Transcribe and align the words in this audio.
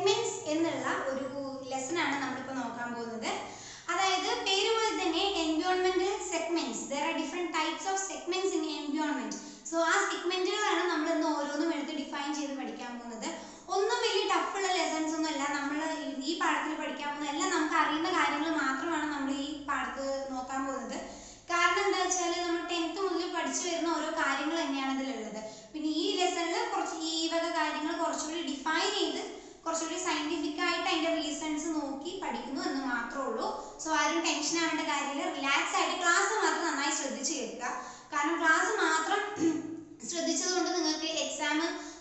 Segments 0.00 0.36
എന്നുള്ള 0.52 0.90
ഒരു 1.10 1.24
lesson 1.70 1.96
ആണ് 2.04 2.14
നമ്മളിപ്പോൾ 2.22 2.54
നോക്കാൻ 2.58 2.88
പോകുന്നത്. 2.96 3.30
അതായത് 3.92 4.28
പേര് 4.46 4.68
പോലെ 4.76 4.92
തന്നെ 5.00 5.22
എൻവയോൺമെന്റൽ 5.42 6.12
segments 6.30 6.84
there 6.90 7.02
are 7.08 7.12
different 7.20 7.52
types 7.56 7.88
of 7.92 8.00
segments 8.10 8.52
in 8.58 8.62
environment 8.76 9.36
so 9.70 9.76
ആ 9.90 9.96
സെഗ്മെന്റുകളാണ് 10.10 10.82
നമ്മൾ 10.92 11.08
ഇന്ന് 11.14 11.26
ഓരോന്നും 11.38 11.72
എടുത്ത് 11.74 11.96
ഡിഫൈൻ 12.02 12.28
ചെയ്ത് 12.38 12.54
പഠിക്കാൻ 12.60 12.92
പോകുന്നത്. 13.00 13.28
ഒന്നും 13.74 13.98
വലിയ 14.04 14.22
ടഫുള്ള 14.32 14.68
ലെസൺസ് 14.78 15.14
ഒന്നും 15.16 15.30
അല്ല. 15.32 15.42
നമ്മൾ 15.58 15.80
ഈ 16.28 16.32
പാഠത്തിൽ 16.42 16.74
പഠിക്കാൻ 16.82 17.10
പോകുന്ന 17.10 17.32
എല്ലാം 17.34 17.50
നമുക്ക് 17.56 17.76
അറിയുന്ന 17.82 18.10
കാര്യങ്ങൾ 18.18 18.50
മാത്രമാണ് 18.64 19.08
നമ്മൾ 19.14 19.30
ഈ 19.46 19.50
പാഠത്ത് 19.68 20.06
നോക്കാൻ 20.32 20.62
പോകുന്നത്. 20.68 20.96
കാരണം 21.52 21.84
എന്താ 21.88 22.00
വെച്ചാൽ 22.04 22.32
നമ്മൾ 22.46 22.62
ടെൻത്ത് 22.72 23.00
മുതൽ 23.08 23.28
പഠിച്ചു 23.36 23.62
വരുന്ന 23.68 23.90
ഓരോ 23.98 24.10
കാര്യങ്ങൾ 24.22 24.56
തന്നെയാണ് 24.62 24.94
ഇതിലുള്ളത്. 24.96 25.40
പിന്നെ 25.74 25.90
ഈ 26.04 26.06
ലെസണിൽ 26.20 26.56
കുറച്ച് 26.72 26.96
ഈ 27.12 27.14
വക 27.34 27.46
കാര്യങ്ങൾ 27.60 27.92
കുറച്ചുകൂടി 28.02 28.42
ഡിഫൈൻ 28.52 28.88
ചെയ്ത് 28.98 29.22
കുറച്ചുകൂടി 29.64 29.96
സയന്റിഫിക് 30.04 30.60
ആയിട്ട് 30.66 30.86
അതിന്റെ 30.90 31.10
റീസൺസ് 31.16 31.68
നോക്കി 31.76 32.10
പഠിക്കുന്നു 32.22 32.60
എന്ന് 32.68 32.80
മാത്രമേ 32.90 33.24
ഉള്ളൂ 33.28 33.46
സോ 33.82 33.88
ആരും 34.00 34.18
ടെൻഷൻ 34.26 34.56
ആവേണ്ട 34.62 34.82
കാര്യമില്ല. 34.92 35.24
റിലാക്സ് 35.34 35.74
ആയിട്ട് 35.78 35.96
ക്ലാസ് 36.02 36.32
മാത്രം 36.42 36.64
നന്നായി 36.68 36.92
ശ്രദ്ധിച്ചു 36.98 37.32
കേൾക്കുക. 37.38 37.68
കാരണം 38.12 38.36
ക്ലാസ് 38.42 38.72
മാത്രം 38.84 39.20
ശ്രദ്ധിച്ചത് 40.00 40.50
കൊണ്ട് 40.52 40.68
നിങ്ങൾക്ക് 40.76 41.08
എക്സാം 41.22 41.56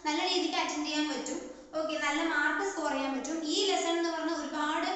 നല്ല 0.06 0.20
രീതിക്ക് 0.30 0.58
അറ്റൻഡ് 0.62 0.88
ചെയ്യാൻ 0.88 1.06
പറ്റും. 1.12 1.38
ഓക്കെ 1.74 1.96
നല്ല 2.04 2.20
മാർക്ക് 2.32 2.64
സ്കോർ 2.70 2.92
ചെയ്യാൻ 2.94 3.12
പറ്റും. 3.16 3.36
ഈ 3.54 3.58
ലെസൺ 3.70 3.94
എന്ന് 3.98 4.10
പറഞ്ഞ 4.14 4.32
ഒരുപാട് 4.42 4.88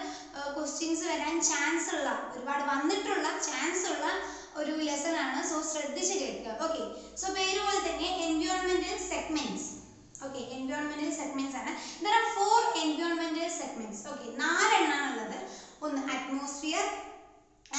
ക്വസ്റ്റ്യൻസ് 0.56 1.04
വരാൻ 1.10 1.34
ചാൻസ് 1.50 1.88
ഉള്ള 1.94 2.08
ഒരുപാട് 2.34 2.64
വന്നിട്ടുള്ള 2.72 3.28
ചാൻസ് 3.48 3.84
ഉള്ള 3.92 4.06
ഒരു 4.62 4.76
ലെസൺ 4.88 5.16
ആണ്. 5.26 5.40
സോ 5.50 5.58
ശ്രദ്ധിച്ച് 5.72 6.16
കേൾക്കുക. 6.22 6.56
ഓക്കെ 6.66 6.84
സോ 7.22 7.28
പേര് 7.38 7.62
പോലെ 7.66 7.82
തന്നെ 7.88 8.08
എൻവയോൺമെന്റൽ 8.26 8.96
സെഗ്മെന്റ്സ് 9.10 9.68
ഓക്കെ 10.26 10.42
എൻവയോൺമെന്റൽ 10.58 11.12
സെഗ്മെന്റ്സ് 11.20 11.58
ആണ്. 11.62 11.72
There 12.04 12.16
are 12.20 12.26
four 12.38 12.60
എൻവയോൺമെന്റൽ 12.84 13.50
segments 13.62 14.04
okay 14.12 14.28
നാലെണ്ണാണ് 14.44 15.08
ഉള്ളത്. 15.14 15.38
ഒന്ന് 15.86 16.02
atmosphere 16.16 16.86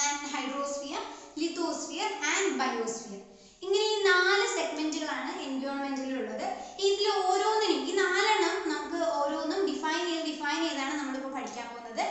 and 0.05 0.29
hydrosphere 0.35 1.01
lithosphere 1.43 2.09
and 2.33 2.53
biosphere 2.63 3.21
ഇങ്ങനെ 3.65 3.85
ഈ 3.93 3.97
നാല് 4.09 4.47
സെഗ്മെന്റുകളാണ് 4.57 5.31
എൻവയോൺമെന്റിൽ 5.47 6.11
ഉള്ളത്. 6.21 6.47
ഇതിൽ 6.89 7.07
ഓരോന്നിനും 7.29 7.81
ഈ 7.91 7.93
നാലെണ്ണം 8.03 8.57
നമുക്ക് 8.73 8.99
ഓരോന്നും 9.21 9.61
ഡിഫൈൻ 9.71 10.01
ചെയ്ത് 10.09 10.27
ഡിഫൈൻ 10.31 10.59
ചെയ്താണ് 10.67 10.95
നമ്മളിപ്പോൾ 11.01 11.33
പഠിക്കാൻ 11.37 11.67
പോകുന്നത്. 11.73 12.05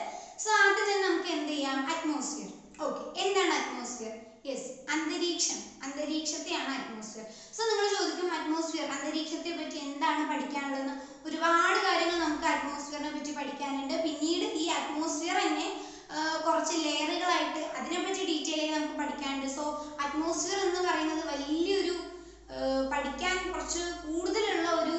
സോ 0.43 0.49
ആദ്യം 0.61 0.85
തന്നെ 0.89 1.03
നമുക്ക് 1.07 1.29
എന്ത് 1.37 1.51
ചെയ്യാം? 1.53 1.77
അറ്റ്മോസ്ഫിയർ 1.93 2.49
ഓക്കെ 2.85 3.01
എന്താണ് 3.23 3.53
അറ്റ്മോസ്ഫിയർ 3.59 4.13
യെസ് 4.49 4.69
അന്തരീക്ഷം. 4.93 5.59
അന്തരീക്ഷത്തെയാണ് 5.85 6.71
അറ്റ്മോസ്ഫിയർ 6.77 7.25
സോ 7.55 7.61
നിങ്ങൾ 7.69 7.85
ചോദിക്കും 7.97 8.27
അറ്റ്മോസ്ഫിയർ 8.37 8.85
അന്തരീക്ഷത്തെ 8.95 9.51
പറ്റി 9.59 9.77
എന്താണ് 10.03 10.23
പഠിക്കാനുള്ളതെന്ന് 10.31 10.95
ഒരുപാട് 11.27 11.77
കാര്യങ്ങൾ 11.85 12.17
നമുക്ക് 12.23 12.45
അറ്റ്മോസ്ഫിയറിനെ 12.53 13.11
പറ്റി 13.15 13.31
പഠിക്കാനുണ്ട്. 13.37 13.93
പിന്നീട് 14.05 14.45
ഈ 14.61 14.63
അറ്റ്മോസ്ഫിയർ 14.77 15.37
തന്നെ 15.43 15.67
കുറച്ച് 16.45 16.73
ലെയറുകളായിട്ട് 16.85 17.61
അതിനെപ്പറ്റി 17.77 18.21
ഡീറ്റെയിൽ 18.29 18.59
ആയി 18.63 18.71
നമുക്ക് 18.77 18.97
പഠിക്കാനുണ്ട്. 19.01 19.47
സോ 19.57 19.63
അറ്റ്മോസ്ഫിയർ 20.05 20.57
എന്ന് 20.67 20.81
പറയുന്നത് 20.87 21.23
വലിയൊരു 21.31 21.95
പഠിക്കാൻ 22.91 23.35
കുറച്ച് 23.51 23.81
കൂടുതലുള്ള 24.05 24.67
ഒരു 24.79 24.95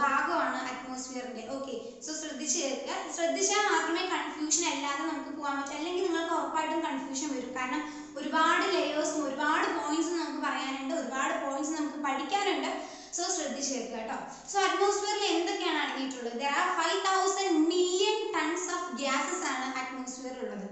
ഭാഗമാണ് 0.00 0.58
അറ്റ്മോസ്ഫിയറിന്റെ 0.70 1.42
ഓക്കെ 1.56 1.74
സോ 2.04 2.10
ശ്രദ്ധിച്ച് 2.20 2.56
കേൾക്കുക. 2.62 2.96
ശ്രദ്ധിച്ചാൽ 3.16 3.62
മാത്രമേ 3.70 4.02
കൺഫ്യൂഷൻ 4.14 4.64
അല്ലാതെ 4.72 5.02
നമുക്ക് 5.10 5.30
പോകാൻ 5.36 5.54
പറ്റൂ. 5.58 5.74
അല്ലെങ്കിൽ 5.78 6.02
നിങ്ങൾക്ക് 6.08 6.34
ഉറപ്പായിട്ടും 6.38 6.80
കൺഫ്യൂഷൻ 6.88 7.28
വരും. 7.36 7.52
കാരണം 7.58 7.82
ഒരുപാട് 8.20 8.64
ലെയേഴ്സും 8.74 9.22
ഒരുപാട് 9.28 9.66
പോയിന്റ്സും 9.78 10.18
നമുക്ക് 10.22 10.42
പറയാനുണ്ട്. 10.48 10.94
ഒരുപാട് 11.00 11.34
പോയിന്റ്സ് 11.44 11.74
നമുക്ക് 11.78 12.00
പഠിക്കാനുണ്ട്. 12.08 12.70
സോ 13.16 13.22
ശ്രദ്ധിച്ച് 13.36 13.70
കേൾക്കുക 13.74 13.98
കേട്ടോ 13.98 14.16
സോ 14.50 14.56
അറ്റ്മോസ്ഫിയറിൽ 14.66 15.24
എന്തൊക്കെയാണ് 15.36 15.78
അടങ്ങിയിട്ടുള്ളത്? 15.84 16.36
There 16.42 16.52
are 16.60 16.68
five 16.80 16.98
thousand 17.08 17.58
million 17.72 18.18
tons 18.36 18.68
of 18.76 18.88
gases 19.02 19.44
ആണ് 19.52 19.66
അറ്റ്മോസ്ഫിയറിൽ 19.80 20.42
ഉള്ളത്. 20.46 20.68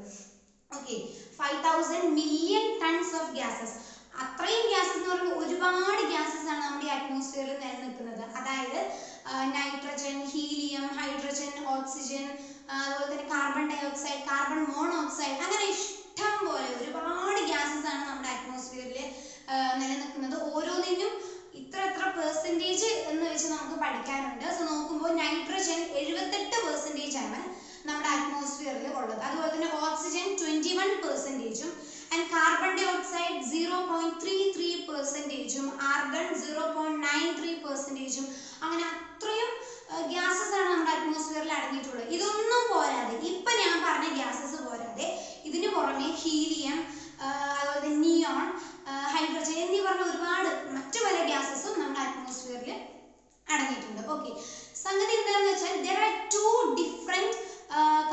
Okay 0.71 0.97
five 1.41 1.59
thousand 1.69 2.11
million 2.21 2.67
tons 2.83 3.15
of 3.21 3.33
gases 3.39 3.77
അത്രയും 4.23 4.65
ഗ്യാസസ് 4.73 4.99
എന്ന് 4.99 5.11
പറയുമ്പോൾ 5.11 5.39
ഒരുപാട് 5.45 6.03
ഗ്യാസസ് 6.13 6.49
ആണ് 6.53 6.63
നമ്മുടെ 6.65 6.91
അറ്റ്മോസ്ഫിയറിൽ 6.97 7.57
നിലനിൽക്കുന്നത്. 7.63 8.25
അതായത് 8.39 8.81
നൈട്രജൻ 9.57 10.17
ഹീലിയം 10.33 10.87
ഹൈഡ്രജൻ 10.99 11.53
ഓക്സിജൻ 11.75 12.25
അതുപോലെ 12.81 13.07
തന്നെ 13.11 13.27
carbon 13.35 13.65
dye 13.73 13.81
oxide 13.89 14.23
carbon 14.31 14.61
monoxide 14.75 15.39
അങ്ങനെ 15.47 15.67
ഇഷ്ടം 15.75 16.35
പോലെ 16.47 16.69
ഒരുപാട് 16.81 17.41
ഗ്യാസസ് 17.51 17.89
ആണ് 17.93 18.03
നമ്മുടെ 18.11 18.31
അറ്റ്മോസ്ഫിയറിൽ 18.35 18.99
നിലനിൽക്കുന്നത്. 19.81 20.37
ഓരോന്നിനും 20.53 21.13
ഇത്ര 21.61 21.79
എത്ര 21.89 22.05
പെർസെന്റേജ് 22.19 22.89
എന്ന് 23.11 23.25
വെച്ച് 23.31 23.47
നമുക്ക് 23.55 23.77
പഠിക്കാനുണ്ട്. 23.83 24.47
സോ 24.57 24.63
നോക്കുമ്പോൾ 24.71 25.11
നൈട്രജൻ 25.23 25.81
എഴുപത്തെട്ട് 26.01 26.57
പെർസെന്റേജ് 26.67 27.19
ആണ് 27.25 27.41
നമ്മുടെ 27.89 28.09
അറ്റ്മോസ്ഫിയറിൽ 28.15 28.87
ഉള്ളത്. 28.99 29.23
അതുപോലെ 29.27 29.51
തന്നെ 29.55 29.71
oxygen 29.87 30.27
twenty 30.41 30.73
one 30.79 30.91
പെർസെന്റേജും 31.05 31.71
and 32.13 32.27
carbon 32.35 32.73
dioxide 32.97 33.41
zero 33.53 33.79
point 33.91 34.19
three 34.23 34.37
three 34.57 34.69
പെർസെന്റേജും 34.91 35.67
argon 35.93 36.27
zero 36.43 36.65
point 36.77 37.01
nine 37.07 37.29
three 37.41 37.53
പെർസെന്റേജും 37.67 38.27
അങ്ങനെ 38.65 38.85
അത്രയും 38.93 39.51
ഗ്യാസസ് 40.13 40.55
ആണ് 40.59 40.69
നമ്മുടെ 40.73 40.93
അറ്റ്മോസ്ഫിയറിൽ 40.97 41.53
അടങ്ങിയിട്ടുള്ളത് 41.59 42.13
ഇതൊന്നും 42.17 42.63
പോരാതെ 42.73 43.17
ഇപ്പൊ 43.33 43.51
ഞാൻ 43.63 43.75
പറഞ്ഞ 43.87 44.09
ഗ്യാസസ് 44.19 44.59
പോരാതെ 44.67 45.07
ഇതിന് 45.49 45.71
പുറമെ 45.77 46.09
ഹീലിയം 46.23 46.79
അതുപോലെ 47.25 47.81
തന്നെ 47.81 47.99
നിയോൺ 48.05 48.47
ഹൈഡ്രജൻ 49.13 49.57
എന്നീ 49.65 49.81
പറഞ്ഞ 49.87 50.05
ഒരുപാട് 50.11 50.49
മറ്റു 50.77 50.99
പല 51.05 51.19
ഗ്യാസസും 51.29 51.75
നമ്മുടെ 51.81 52.01
അറ്റ്മോസ്ഫിയറിൽ 52.07 52.71
അടങ്ങിയിട്ടുണ്ട് 53.47 54.03
ഓക്കെ 54.23 54.35
സംഗതി 54.85 55.15
എന്താണെന്ന് 55.21 55.53
വെച്ചാൽ 55.53 55.77
there 55.87 55.99
are 56.07 56.13
two 56.35 56.45
different 56.81 57.37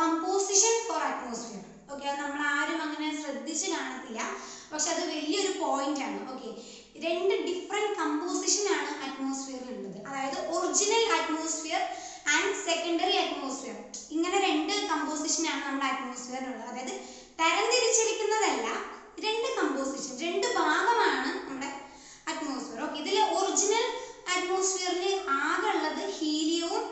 composition 0.01 0.73
for 0.87 1.01
atmosphere 1.09 1.61
okay 1.91 2.05
അത് 2.09 2.17
നമ്മൾ 2.21 2.41
ആരും 2.55 2.79
അങ്ങനെ 2.85 3.05
ശ്രദ്ധിച്ച് 3.19 3.67
കാണത്തില്ല. 3.73 4.19
പക്ഷെ 4.71 4.89
അത് 4.93 5.01
വലിയൊരു 5.11 5.51
പോയിന്റ് 5.61 6.01
ആണ്. 6.07 6.17
ഓക്കെ 6.31 6.49
രണ്ട് 7.05 7.33
ഡിഫറെന്റ് 7.47 7.91
കമ്പോസിഷൻ 7.99 8.65
ആണ് 8.75 8.89
അറ്റ്മോസ്ഫിയറിൽ 9.05 9.69
ഉള്ളത്. 9.75 9.97
അതായത് 10.07 10.37
original 10.55 11.01
atmosphere 11.15 11.81
and 12.35 12.53
secondary 12.67 13.15
atmosphere 13.23 13.75
ഇങ്ങനെ 14.15 14.37
രണ്ട് 14.47 14.73
കമ്പോസിഷൻ 14.91 15.45
ആണ് 15.53 15.61
നമ്മുടെ 15.69 15.87
അറ്റ്മോസ്ഫിയറിൽ 15.91 16.49
ഉള്ളത്. 16.51 16.69
അതായത് 16.71 16.93
തരംതിരിച്ചിരിക്കുന്നതല്ല 17.41 18.67
രണ്ട് 19.25 19.47
കമ്പോസിഷൻ 19.59 20.13
രണ്ട് 20.25 20.47
ഭാഗമാണ് 20.61 21.29
നമ്മുടെ 21.47 21.69
അറ്റ്മോസ്ഫിയർ 22.31 22.79
ഓക്കെ 22.85 22.97
ഇതിൽ 23.03 23.15
ഒറിജിനൽ 23.37 23.85
അറ്റ്മോസ്ഫിയറിൽ 24.33 25.05
ആകെ 25.43 25.69
ഉള്ളത് 25.73 26.03
ഹീലിയവും 26.17 26.83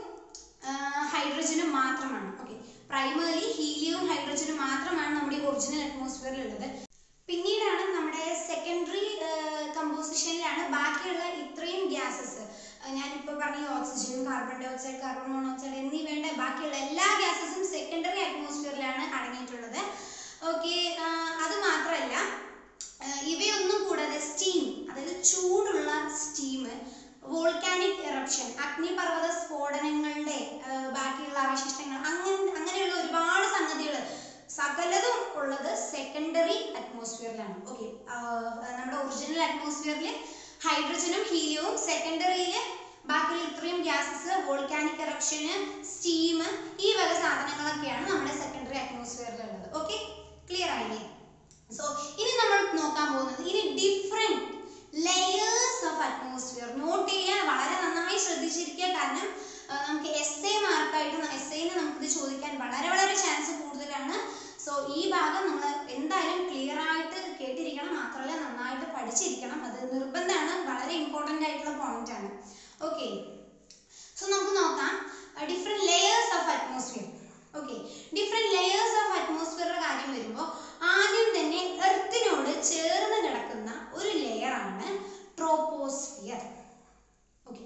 മാത്രമാണ് 2.18 2.42
ഓക്കെ 2.42 2.56
പ്രൈമറി 2.92 3.46
ഹീലിയവും 3.58 4.06
ഹൈഡ്രജനും 4.12 4.58
മാത്രമാണ് 4.66 5.12
നമ്മുടെ 5.18 5.40
ഒറിജിനൽ 5.50 5.82
അറ്റ്മോസ്ഫിയറിൽ 5.86 6.42
ഉള്ളത്. 6.46 6.68
പിന്നീടാണ് 7.30 7.84
നമ്മുടെ 7.96 8.26
സെക്കൻഡറി 8.50 9.04
കമ്പോസിഷനിലാണ് 9.78 10.64
ബാക്കിയുള്ള 10.76 11.24
ഇത്രയും 11.44 11.84
ഗ്യാസസ് 11.94 12.44
ഞാനിപ്പോൾ 12.98 13.36
പറഞ്ഞ 13.42 13.64
oxygen 13.78 14.20
carbon 14.28 14.58
dioxide 14.74 15.00
carbon 15.02 15.28
monoxide 15.34 15.78
എന്നീ 15.82 16.00
വേണ്ട 16.10 16.26
ബാക്കിയുള്ള 16.42 16.78
എല്ലാ 16.86 17.08
ഗ്യാസസും 17.22 17.64
സെക്കൻഡറി 17.76 18.22
അറ്റ്മോസ്ഫിയറിലാണ് 18.28 19.04
അടങ്ങിയിട്ടുള്ളത്. 19.18 19.82
ഓക്കെ 20.52 20.76
അത് 21.46 21.56
മാത്രമല്ല 21.68 22.16
ഇവയൊന്നും 23.32 23.82
കൂടാതെ 23.88 24.20
സ്റ്റീം 24.30 24.64
അതായത് 24.90 25.16
ചൂടുള്ള 25.30 25.90
സ്റ്റീം 26.22 26.64
വോൾക്കാനിക് 27.30 28.02
ഇറപ്ഷൻ 28.08 28.48
അഗ്നിപർവത 28.66 29.28
സ്ഫോടനങ്ങളുടെ 29.38 30.38
ബാക്കിയുള്ള 30.98 31.38
അവശിഷ്ടങ്ങൾ 31.46 31.98
അങ്ങനെ 32.10 32.30
അങ്ങനെയുള്ള 32.58 32.94
ഒരുപാട് 33.02 33.46
സംഗതികൾ 33.56 33.96
സകലതും 34.58 35.16
ഉള്ളത് 35.40 35.70
സെക്കൻഡറി 35.90 36.58
അറ്റ്മോസ്ഫിയറിലാണ് 36.78 37.56
ഓക്കെ 37.72 37.88
നമ്മുടെ 38.78 38.98
ഒറിജിനൽ 39.02 39.40
അറ്റ്മോസ്ഫിയറിൽ 39.46 40.10
ഹൈഡ്രജനും 40.62 41.24
ഹീലിയവും 41.32 41.74
സെക്കൻഡറിയിൽ 41.88 42.54
ബാക്കിയുള്ള 43.06 43.44
ഇത്രയും 43.50 43.78
ഗ്യാസസ് 43.82 44.32
വോൾക്കാനിക് 44.46 45.04
ഇറപ്ഷന് 45.04 45.54
സ്റ്റീം 45.92 46.40
ഈ 46.80 46.90
വക 46.98 47.12
സാധനങ്ങളൊക്കെയാണ് 47.22 48.06
നമ്മുടെ 48.10 48.34
സെക്കൻഡറി 48.42 48.78
അറ്റ്മോസ്ഫിയറിൽ 48.82 49.42
ഉള്ളത് 49.46 49.68
ഓക്കെ 49.80 49.98
ക്ലിയർ 50.48 50.70
ആയില്ലേ? 50.76 51.00
സോ 51.70 51.84
ഇനി 52.20 52.32
നമ്മൾ 52.40 52.60
നോക്കാൻ 52.78 53.08
പോകുന്നത് 53.12 53.42
ഇനി 53.50 53.62
different 53.80 54.42
layers 54.94 55.84
of 55.90 56.02
atmosphere 56.08 56.70
note 56.82 57.10
ചെയ്യാൻ 57.12 57.42
വളരെ 57.52 57.76
നന്നായി 57.84 58.20
ശ്രദ്ധിച്ചിരിക്കുക. 58.26 58.90
കാരണം 58.98 59.28
നമുക്ക് 59.88 60.12
എസ് 60.22 60.46
എ 60.52 60.54
മാർക്കായിട്ട് 60.66 61.18
എസ് 61.38 61.54
ഐന് 61.60 61.74
നമുക്കിത് 61.80 62.10
ചോദിക്കാൻ 62.18 62.54
വളരെ 62.64 62.88
വളരെ 62.94 63.16
ചാൻസ് 63.24 63.54
കൂടുതലാണ്. 63.62 64.18
സോ 64.66 64.72
ഈ 64.98 65.02
ഭാഗം 65.16 65.44
നമ്മൾ 65.50 65.68
എന്തായാലും 65.98 66.42
ക്ലിയർ 66.50 66.80
ആയിട്ട് 66.88 67.20
കേട്ടിരിക്കണം. 67.40 67.94
മാത്രമല്ല 68.00 68.34
നന്നായിട്ട് 68.44 68.88
പഠിച്ചിരിക്കണം. 68.96 69.60
അത് 69.68 69.80
നിർബന്ധമാണ്. 69.94 70.56
വളരെ 70.70 70.94
ഇമ്പോർട്ടന്റ് 71.04 71.46
ആയിട്ടുള്ള 71.48 71.74
പോയിന്റ് 71.84 72.14
ആണ്. 72.18 72.30
ഓക്കെ 72.88 73.08
സോ 74.18 74.26
നമുക്ക് 74.34 74.56
നോക്കാം. 74.62 74.94
Different 75.52 75.86
layers 75.92 76.32
of 76.38 76.50
atmosphere 76.56 77.08
okay 77.60 77.76
different 78.18 78.52
layers 78.56 78.98
of 79.02 79.14
അറ്റ്മോസ്ഫിയറുടെ 79.18 79.80
കാര്യം 79.86 80.10
വരുമ്പോൾ 80.16 80.48
ആദ്യം 80.94 81.30
തന്നെ 81.38 81.62
എർത്തിനോട് 81.88 82.52
ചേർന്ന് 82.72 83.18
കിടക്കുന്ന 83.26 83.72
ഒരു 83.98 84.12
ലെയർ 84.24 84.54
ആണ് 84.64 84.88
ട്രോപ്പോസ്ഫിയർ 85.38 86.42
ഓക്കെ 87.46 87.64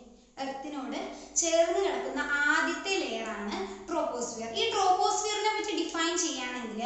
ആണ് 3.34 3.58
ട്രോപ്പോസ്ഫിയർ 3.90 4.50
ഈ 4.60 4.64
ട്രോപ്പോസ്ഫിയറിനെ 4.74 5.52
പറ്റി 5.58 5.74
ഡിഫൈൻ 5.82 6.12
ചെയ്യുകയാണെങ്കിൽ 6.24 6.82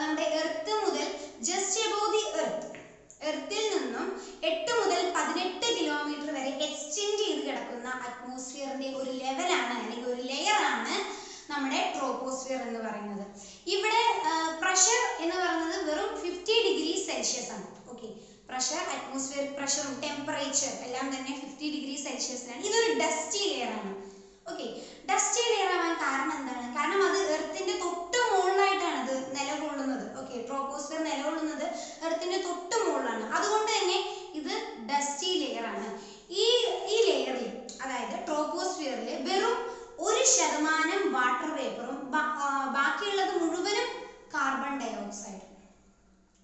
നമ്മുടെ 0.00 0.26
എർത്ത് 0.40 0.72
മുതൽ 0.84 1.06
ജസ്റ്റ് 1.48 1.80
എബോവ് 1.86 2.12
ദി 2.14 2.22
എർത്ത് 2.42 2.70
എർത്തിൽ 3.30 3.62
നിന്നും 3.74 4.06
എട്ട് 4.48 4.72
മുതൽ 4.78 5.00
പതിനെട്ട് 5.16 5.66
കിലോമീറ്റർ 5.78 6.30
വരെ 6.36 6.52
എക്സ്റ്റെൻഡ് 6.66 7.20
ചെയ്ത് 7.20 7.42
കിടക്കുന്ന 7.46 7.88
അറ്റ്മോസ്ഫിയറിന്റെ 8.06 8.88
ഒരു 9.00 9.12
ലെവലാണ് 9.22 9.72
അല്ലെങ്കിൽ 9.76 10.08
ഒരു 10.14 10.22
ലെയർ 10.32 10.60
ആണ് 10.74 10.96
നമ്മുടെ 11.52 11.80
ട്രോപ്പോസ്ഫിയർ 11.94 12.53
എന്ന് 12.66 12.80
പറയുന്നത്. 12.86 13.24
ഇവിടെ 13.74 14.02
പ്രഷർ 14.62 15.00
എന്ന് 15.24 15.36
പറയുന്നത് 15.42 15.76
വെറും 15.90 16.10
ഫിഫ്റ്റി 16.24 16.56
ഡിഗ്രി 16.66 16.94
സെൽഷ്യസ് 17.08 17.52
ആണ്. 17.56 17.66
ഓക്കെ 17.92 18.08
പ്രഷർ 18.48 18.80
അറ്റ്മോസ്ഫിയർ 18.94 19.44
പ്രഷറും 19.58 19.92
ടെമ്പറേച്ചർ 20.04 20.72
എല്ലാം 20.86 21.06
തന്നെ 21.14 21.32
ഫിഫ്റ്റി 21.42 21.68
ഡിഗ്രി 21.74 21.96
സെൽഷ്യസിലാണ് 22.06 22.62
ഇതൊരു 22.68 22.90
ഡസ്റ്റി 23.02 23.42
ലെയർ 23.52 23.72
ആണ്. 23.78 23.92
ഓക്കെ 24.46 24.66
ഡസ്റ്റി 25.10 25.42
ലെയർ 25.50 25.70
ആവാൻ 25.76 25.92
കാരണം 26.04 26.32
എന്താണ്? 26.38 26.64
കാരണം 26.76 27.02
അത് 27.08 27.20
എർത്തിന്റെ 27.36 27.74
തൊട്ട് 27.82 28.18
മുകളിലായിട്ടാണ് 28.32 28.98
അത് 29.04 29.14
നിലകൊള്ളുന്നത്. 29.36 30.04
ഓക്കെ 30.20 30.34
ട്രോപ്പോസ്ഫിയർ 30.48 31.00
നിലകൊള്ളുന്നത് 31.10 31.66
എർത്തിന്റെ 32.08 32.38
തൊട്ട് 32.46 32.76
മുകളിലാണ് 32.84 33.24
അതുകൊണ്ട് 33.36 33.70
തന്നെ 33.76 33.98
ഇത് 34.40 34.52
ഡസ്റ്റി 34.90 35.30
ലെയർ 35.42 35.66
ആണ്. 35.74 35.88
ഈ 36.42 36.46
ഈ 36.94 36.98
ലെയറിൽ 37.08 37.48
അതായത് 37.84 38.16
ട്രോപ്പോസ്ഫിയറിൽ 38.28 39.08
വെറും 39.28 39.56
ഒരു 39.98 40.22
ശതമാനം 40.34 41.02
വാട്ടർ 41.16 41.50
വേപ്പറും 41.58 41.98
ബാക്കിയുള്ളത് 42.76 43.34
മുഴുവനും 43.40 43.88
കാർബൺ 44.34 44.74
ഡയോക്സൈഡ് 44.82 45.42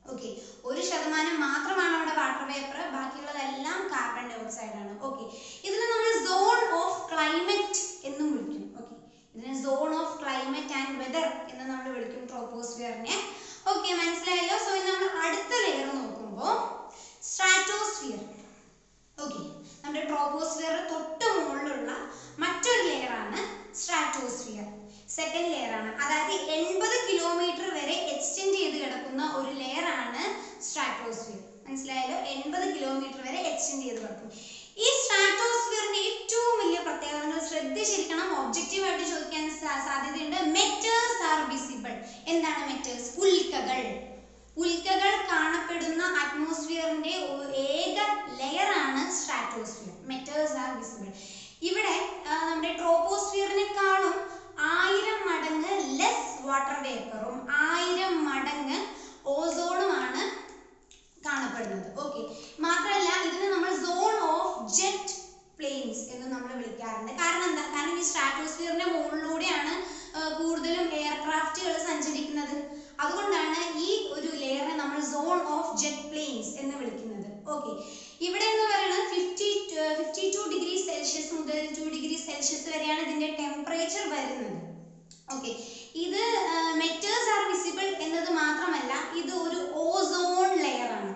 ഓക്കെ 0.05 0.31
ഒരു 0.69 0.83
ശതമാനം 0.89 1.37
മാത്രമാണ് 1.45 1.95
അവിടെ 1.97 2.15
വാട്ടർ 2.21 2.45
വേപ്പർ 2.51 2.79
ബാക്കിയുള്ളതെല്ലാം 2.95 3.81
കാർബൺ 3.93 4.25
ഡയോക്സൈഡ് 4.33 4.77
ആണ്. 4.81 4.93
ഓക്കെ 5.07 5.25
ഇതിനെ 5.67 5.85
നമ്മൾ 5.93 6.11
സോൺ 6.27 6.61
ഓഫ് 6.81 6.99
ക്ലൈമറ്റ് 7.11 7.79
എന്നും 8.09 8.29
വിളിക്കും. 8.35 8.65
ഓക്കെ 8.81 8.97
ഇതിനെ 9.35 9.55
zone 9.65 9.91
of 10.01 10.17
climate 10.23 10.75
and 10.79 10.97
weather 11.03 11.27
എന്ന് 11.51 11.65
നമ്മൾ 11.71 11.87
വിളിക്കും 11.97 12.25
ട്രോപ്പോസ്ഫിയറിനെ 12.31 13.17
ഓക്കെ 13.73 13.91
മനസ്സിലായല്ലോ? 14.01 14.57
സോ 14.65 14.71
ഇനി 14.77 14.91
നമ്മൾ 14.95 15.21
അടുത്ത 15.27 15.53
ലെയർ 15.65 15.89
നോക്കുമ്പോൾ 15.97 16.55
സ്ട്രാറ്റോസ്ഫിയർ 17.31 18.21
ഓക്കെ 19.19 19.41
നമ്മുടെ 19.83 20.05
ട്രോപ്പോസ്ഫിയർ 20.11 20.75
തൊട്ട് 20.91 21.27
മുകളിലുള്ള 21.37 21.91
മറ്റൊരു 22.43 22.83
ലെയർ 22.89 23.13
ആണ് 23.23 23.41
സ്ട്രാറ്റോസ്ഫിയർ 23.81 24.67
സെക്കൻഡ് 25.17 25.51
ലെയർ 25.53 25.73
ആണ്. 25.79 25.91
അതായത് 26.03 26.35
എൺപത് 26.57 26.97
കിലോമീറ്റർ 27.09 27.67
വരെ 27.79 27.95
എക്സ്റ്റെൻഡ് 28.15 28.57
ചെയ്ത് 28.59 28.77
കിടക്കുന്ന 28.83 29.23
ഒരു 29.39 29.53
ലെയർ 29.63 29.87
ആണ് 30.03 30.23
സ്ട്രാറ്റോസ്ഫിയർ 30.67 31.41
മനസ്സിലായല്ലോ? 31.67 32.19
എൺപത് 32.35 32.67
കിലോമീറ്റർ 32.77 33.21
വരെ 33.29 33.41
എക്സ്റ്റെൻഡ് 33.51 33.85
ചെയ്ത് 33.87 34.01
കിടക്കും. 34.03 34.31
ഈ 34.85 34.87
സ്ട്രാറ്റോസ്ഫിയറിന്റെ 35.01 36.01
ഏറ്റവും 36.11 36.53
വലിയ 36.61 36.79
പ്രത്യേകത 36.89 37.23
നിങ്ങൾ 37.25 37.41
ശ്രദ്ധിച്ചിരിക്കണം 37.51 38.29
ഒബ്ജക്റ്റീവ് 38.43 38.87
ആയിട്ട് 38.89 39.05
ചോദിക്കാൻ 39.13 39.45
സാധ്യതയുണ്ട്. 39.89 40.39
മെറ്റേഴ്സ് 40.59 41.23
ആർ 41.31 41.41
വിസിബിൾ 41.53 41.95
എന്താണ് 42.33 42.63
മെറ്റേഴ്സ് 42.71 43.11
ഉൽക്കകൾ 43.23 43.81
ഉൽക്കകൾ 44.57 45.13
കാണപ്പെടുന്ന 45.31 46.03
അറ്റ്മോസ്ഫിയറിന്റെ 46.23 47.15
ഏക 47.73 47.99
ലെയർ 48.41 48.71
ആണ് 48.85 49.03
സ്ട്രാറ്റോസ്ഫിയർ 49.19 49.95
മെറ്റേഴ്സ് 50.11 50.59
ആർ 50.63 50.71
വിസിബിൾ 50.79 51.11
ഇവിടെ 51.63 51.97
നമ്മുടെ 52.49 52.73
ട്രോപ്പോസ്ഫിയറിനെക്കാളും 52.81 54.17
ആയിരം 54.75 55.21
മടങ്ങ് 55.29 55.73
ലെസ് 56.01 56.37
വാട്ടർ 56.47 56.79
വേപ്പറും 56.87 57.37
ആയിരം 57.67 58.15
മടങ്ങ് 58.29 58.79
ഓസോണുമാണ് 59.35 60.23
കാണപ്പെടുന്നത്. 61.27 61.89
ഓക്കെ 62.03 62.21
മാത്രമല്ല 62.59 63.11
ഇതിന് 63.29 63.49
നമ്മൾ 63.55 63.73
സോൺ 63.87 64.15
ഓഫ് 64.31 64.75
ജെറ്റ് 64.79 65.15
പ്ലെയിൻസ് 65.59 66.05
എന്ന് 66.15 66.27
നമ്മൾ 66.35 66.51
വിളിക്കാറുണ്ട്. 66.61 67.13
കാരണം 67.23 67.45
എന്താ? 67.51 67.65
കാരണം 67.75 67.97
ഈ 67.99 68.07
സ്ട്രാറ്റോസ്ഫിയറിന്റെ 68.11 68.87
മുകളിലൂടെയാണ് 68.95 69.73
കൂടുതലും 70.39 70.87
എയർക്രാഫ്റ്റുകൾ 71.01 71.75
സഞ്ചരിക്കുന്നത് 71.91 72.57
അതുകൊണ്ടാണ് 73.03 73.59
ഈ 73.85 73.91
ഒരു 74.15 74.31
ലെയറിനെ 74.43 74.75
നമ്മൾ 74.81 74.99
സോൺ 75.13 75.39
ഓഫ് 75.57 75.77
ജെറ്റ് 75.83 76.07
പ്ലെയിൻസ് 76.11 76.53
എന്ന് 76.63 76.75
വിളിക്കുന്നത് 76.81 77.29
ഓക്കെ 77.55 77.73
ഇവിടെ 78.27 78.47
എന്ന് 78.53 78.65
പറയുന്നത് 78.71 79.05
fifty 79.15 79.49
fifty 79.99 80.25
two 80.35 80.43
degree 80.53 80.75
Celsius 80.89 81.33
മുതൽ 81.39 81.61
ടു 81.79 81.85
ഡിഗ്രി 81.95 82.17
സെൽഷ്യസ് 82.27 82.69
വരെയാണ് 82.75 83.01
ഇതിന്റെ 83.07 83.29
ടെമ്പറേച്ചർ 83.41 84.05
വരുന്നത്. 84.15 84.59
ഓക്കെ 85.35 85.51
ഇത് 86.05 86.23
മെറ്റേഴ്സ് 86.83 87.29
ആർ 87.35 87.43
വിസിബിൾ 87.51 87.87
എന്നത് 88.05 88.31
മാത്രമല്ല 88.41 88.93
ഇത് 89.21 89.33
ഒരു 89.47 89.61
ഓസോൺ 89.87 90.51
ലെയർ 90.65 90.91
ആണ്. 90.99 91.13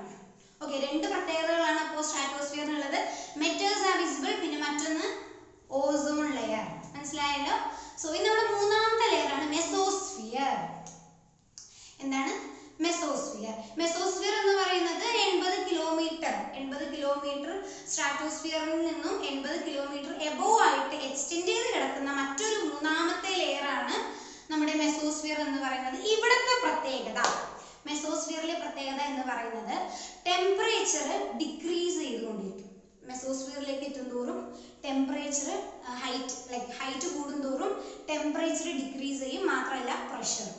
ഓക്കെ 0.62 0.76
രണ്ട് 0.86 1.06
പ്രത്യേകതകളാണ് 1.12 1.80
അപ്പോൾ 1.84 2.02
സ്ട്രാറ്റോസ്ഫിയറിനുള്ളത് 2.08 2.98
മെറ്റേഴ്സ് 3.42 3.86
ആർ 3.90 3.96
വിസിബിൾ 4.02 4.32
പിന്നെ 4.42 4.58
മറ്റൊന്ന് 4.66 5.06
ഓസോൺ 5.82 6.26
ലെയർ 6.38 6.64
മനസ്സിലായല്ലോ? 6.94 7.56
സോ 8.00 8.06
ഇത് 8.18 8.26
നമ്മുടെ 8.26 8.46
മൂന്നാമത്തെ 8.56 9.06
ലെയർ 9.14 9.30
ആണ്. 9.36 9.46
മെസോസ്ഫിയർ 9.56 10.52
എന്താണ്? 12.04 12.32
മെസോസ്ഫിയർ 12.80 13.54
മെസോസ്ഫിയർ 13.80 14.34
എന്ന് 14.40 14.54
പറയുന്നത് 14.60 15.06
എൺപത് 15.26 15.58
കിലോമീറ്റർ 15.68 16.34
എൺപത് 16.60 16.84
കിലോമീറ്റർ 16.94 17.52
സ്ട്രാറ്റോസ്ഫിയറിൽ 17.92 18.80
നിന്നും 18.88 19.14
എൺപത് 19.30 19.58
കിലോമീറ്റർ 19.66 20.12
എബോവ് 20.30 20.60
ആയിട്ട് 20.66 20.96
എക്സ്റ്റെൻഡ് 21.08 21.52
ചെയ്ത് 21.52 21.68
കിടക്കുന്ന 21.74 22.10
മറ്റൊരു 22.20 22.58
മൂന്നാമത്തെ 22.70 23.32
ലെയർ 23.40 23.66
ആണ് 23.78 23.96
നമ്മുടെ 24.50 24.74
മെസോസ്ഫിയർ 24.84 25.38
എന്ന് 25.46 25.60
പറയുന്നത്. 25.64 25.98
ഇവിടുത്തെ 26.14 26.54
പ്രത്യേകത 26.64 27.20
മെസോസ്ഫിയറിലെ 27.90 28.56
പ്രത്യേകത 28.64 29.00
എന്ന് 29.10 29.24
പറയുന്നത് 29.30 29.76
ടെമ്പറേച്ചർ 30.28 31.08
ഡിക്രീസ് 31.40 31.98
ചെയ്തുകൊണ്ടിരിക്കും. 32.04 32.70
മെസോസ്ഫിയറിലേക്ക് 33.10 33.86
എത്തുന്തോറും 33.90 34.38
ടെമ്പറേച്ചർ 34.84 35.56
ഹൈറ്റ് 36.02 36.36
ലൈക്ക് 36.52 36.70
ഹൈറ്റ് 36.78 37.08
കൂടുന്തോറും 37.16 37.72
ടെമ്പറേച്ചർ 38.10 38.68
ഡിക്രീസ് 38.82 39.20
ചെയ്യും. 39.24 39.42
മാത്രമല്ല 39.52 39.92
പ്രഷർ 40.12 40.50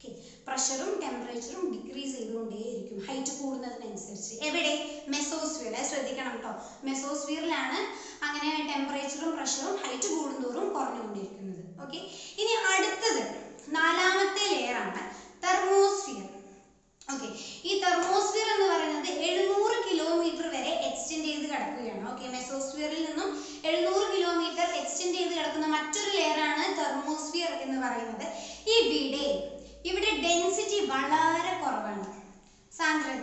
ഓക്കെ 0.00 0.10
പ്രഷറും 0.46 0.90
ടെമ്പറേച്ചറും 1.00 1.64
ഡിക്രീസ് 1.72 2.12
ചെയ്തുകൊണ്ടേയിരിക്കും. 2.16 2.98
ഹൈറ്റ് 3.06 3.32
കൂടുന്നതിനനുസരിച്ച്. 3.40 4.34
എവിടെ? 4.46 4.72
മെസോസ്ഫിയർ 5.14 5.74
ശ്രദ്ധിക്കണം 5.90 6.32
കേട്ടോ 6.36 6.52
മെസോസ്ഫിയറിലാണ് 6.88 7.78
അങ്ങനെ 8.28 8.50
ടെമ്പറേച്ചറും 8.70 9.30
പ്രഷറും 9.36 9.74
ഹൈറ്റ് 9.82 10.08
കൂടുന്തോറും 10.16 10.66
കുറഞ്ഞുകൊണ്ടിരിക്കുന്നത്. 10.76 11.62
ഓക്കെ 11.84 12.00
ഇനി 12.40 12.54
അടുത്തത് 12.72 13.22
നാലാമത്തെ 13.78 14.44
ലെയറാണ് 14.54 15.02
തെർമോസ്ഫിയർ 15.44 16.26
ഓക്കെ 17.12 17.28
ഈ 17.68 17.72
തെർമോസ്ഫിയർ 17.82 18.46
എന്ന് 18.54 18.66
പറയുന്നത് 18.72 19.08
എഴുന്നൂറ് 19.28 19.76
കിലോമീറ്റർ 19.86 20.46
വരെ 20.52 20.72
എക്സ്റ്റെൻഡ് 20.88 21.26
ചെയ്ത് 21.28 21.46
കിടക്കുകയാണ്. 21.52 22.02
ഓക്കെ 22.10 22.24
മെസോസ്ഫിയറിൽ 22.34 23.00
നിന്നും 23.06 23.28
എഴുന്നൂറ് 23.68 24.04
കിലോമീറ്റർ 24.14 24.66
എക്സ്റ്റെൻഡ് 24.80 25.16
ചെയ്ത് 25.18 25.32
കിടക്കുന്ന 25.38 25.68
മറ്റൊരു 25.76 26.10
ലെയറാണ് 26.18 26.64
തെർമോസ്ഫിയർ 26.80 27.50
എന്ന് 27.64 27.78
പറയുന്നത്. 27.84 28.26
വളരെ 30.92 31.52
കുറവാണ്. 31.62 32.06
സാന്ദ്രത 32.78 33.22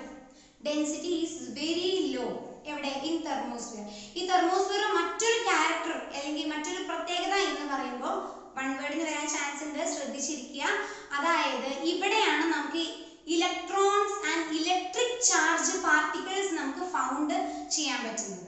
ഡെൻസിറ്റി 0.67 1.11
ഈസ് 1.23 1.41
വെരി 1.59 1.89
ലോ 2.15 2.25
എവിടെ? 2.71 2.91
ഇൻ 3.09 3.15
തെർമോസ്ഫിയർ 3.27 3.85
ഈ 4.19 4.21
തെർമോസ്ഫിയർ 4.31 4.83
മറ്റൊരു 4.97 5.37
ക്യാരക്ടർ 5.49 5.95
അല്ലെങ്കിൽ 6.17 6.45
മറ്റൊരു 6.53 6.81
പ്രത്യേകത 6.89 7.35
എന്ന് 7.49 7.65
പറയുമ്പോൾ 7.73 8.15
വൺ 8.57 8.69
വേർഡിന് 8.77 9.05
വരാൻ 9.09 9.27
ചാൻസ് 9.35 9.63
ഉണ്ട്. 9.63 9.81
ശ്രദ്ധിച്ചിരിക്കുക. 9.95 10.63
അതായത് 11.17 11.69
ഇവിടെയാണ് 11.91 12.45
നമുക്ക് 12.53 12.83
electrons 13.35 14.17
and 14.31 14.53
electric 14.59 15.21
charge 15.29 15.75
particles 15.87 16.53
നമുക്ക് 16.59 16.83
ഫൗണ്ട് 16.93 17.35
ചെയ്യാൻ 17.75 17.99
പറ്റുന്നത്. 18.05 18.43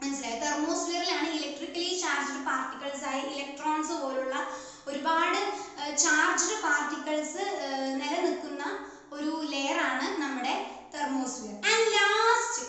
മനസ്സിലായി? 0.00 0.38
തെർമോസ്ഫിയറിലാണ് 0.40 1.28
ഇലക്ട്രിക്കലി 1.38 1.90
ചാർജ്ഡ് 2.02 2.44
പാർട്ടിക്കിൾസ് 2.48 3.04
ആയി 3.10 3.22
ഇലക്ട്രോൺസ് 3.34 3.94
പോലുള്ള 4.02 4.36
ഒരുപാട് 4.88 5.40
ചാർജ്ഡ് 6.02 6.56
പാർട്ടിക്കിൾസ് 6.62 7.44
നിലനിൽക്കുന്ന 8.00 8.64
ഒരു 9.12 9.32
ലെയർ 9.52 9.78
ആണ് 9.88 10.06
നമ്മുടെ 10.22 10.54
thermosphere 10.94 11.54
and 11.70 11.88
last 11.96 12.64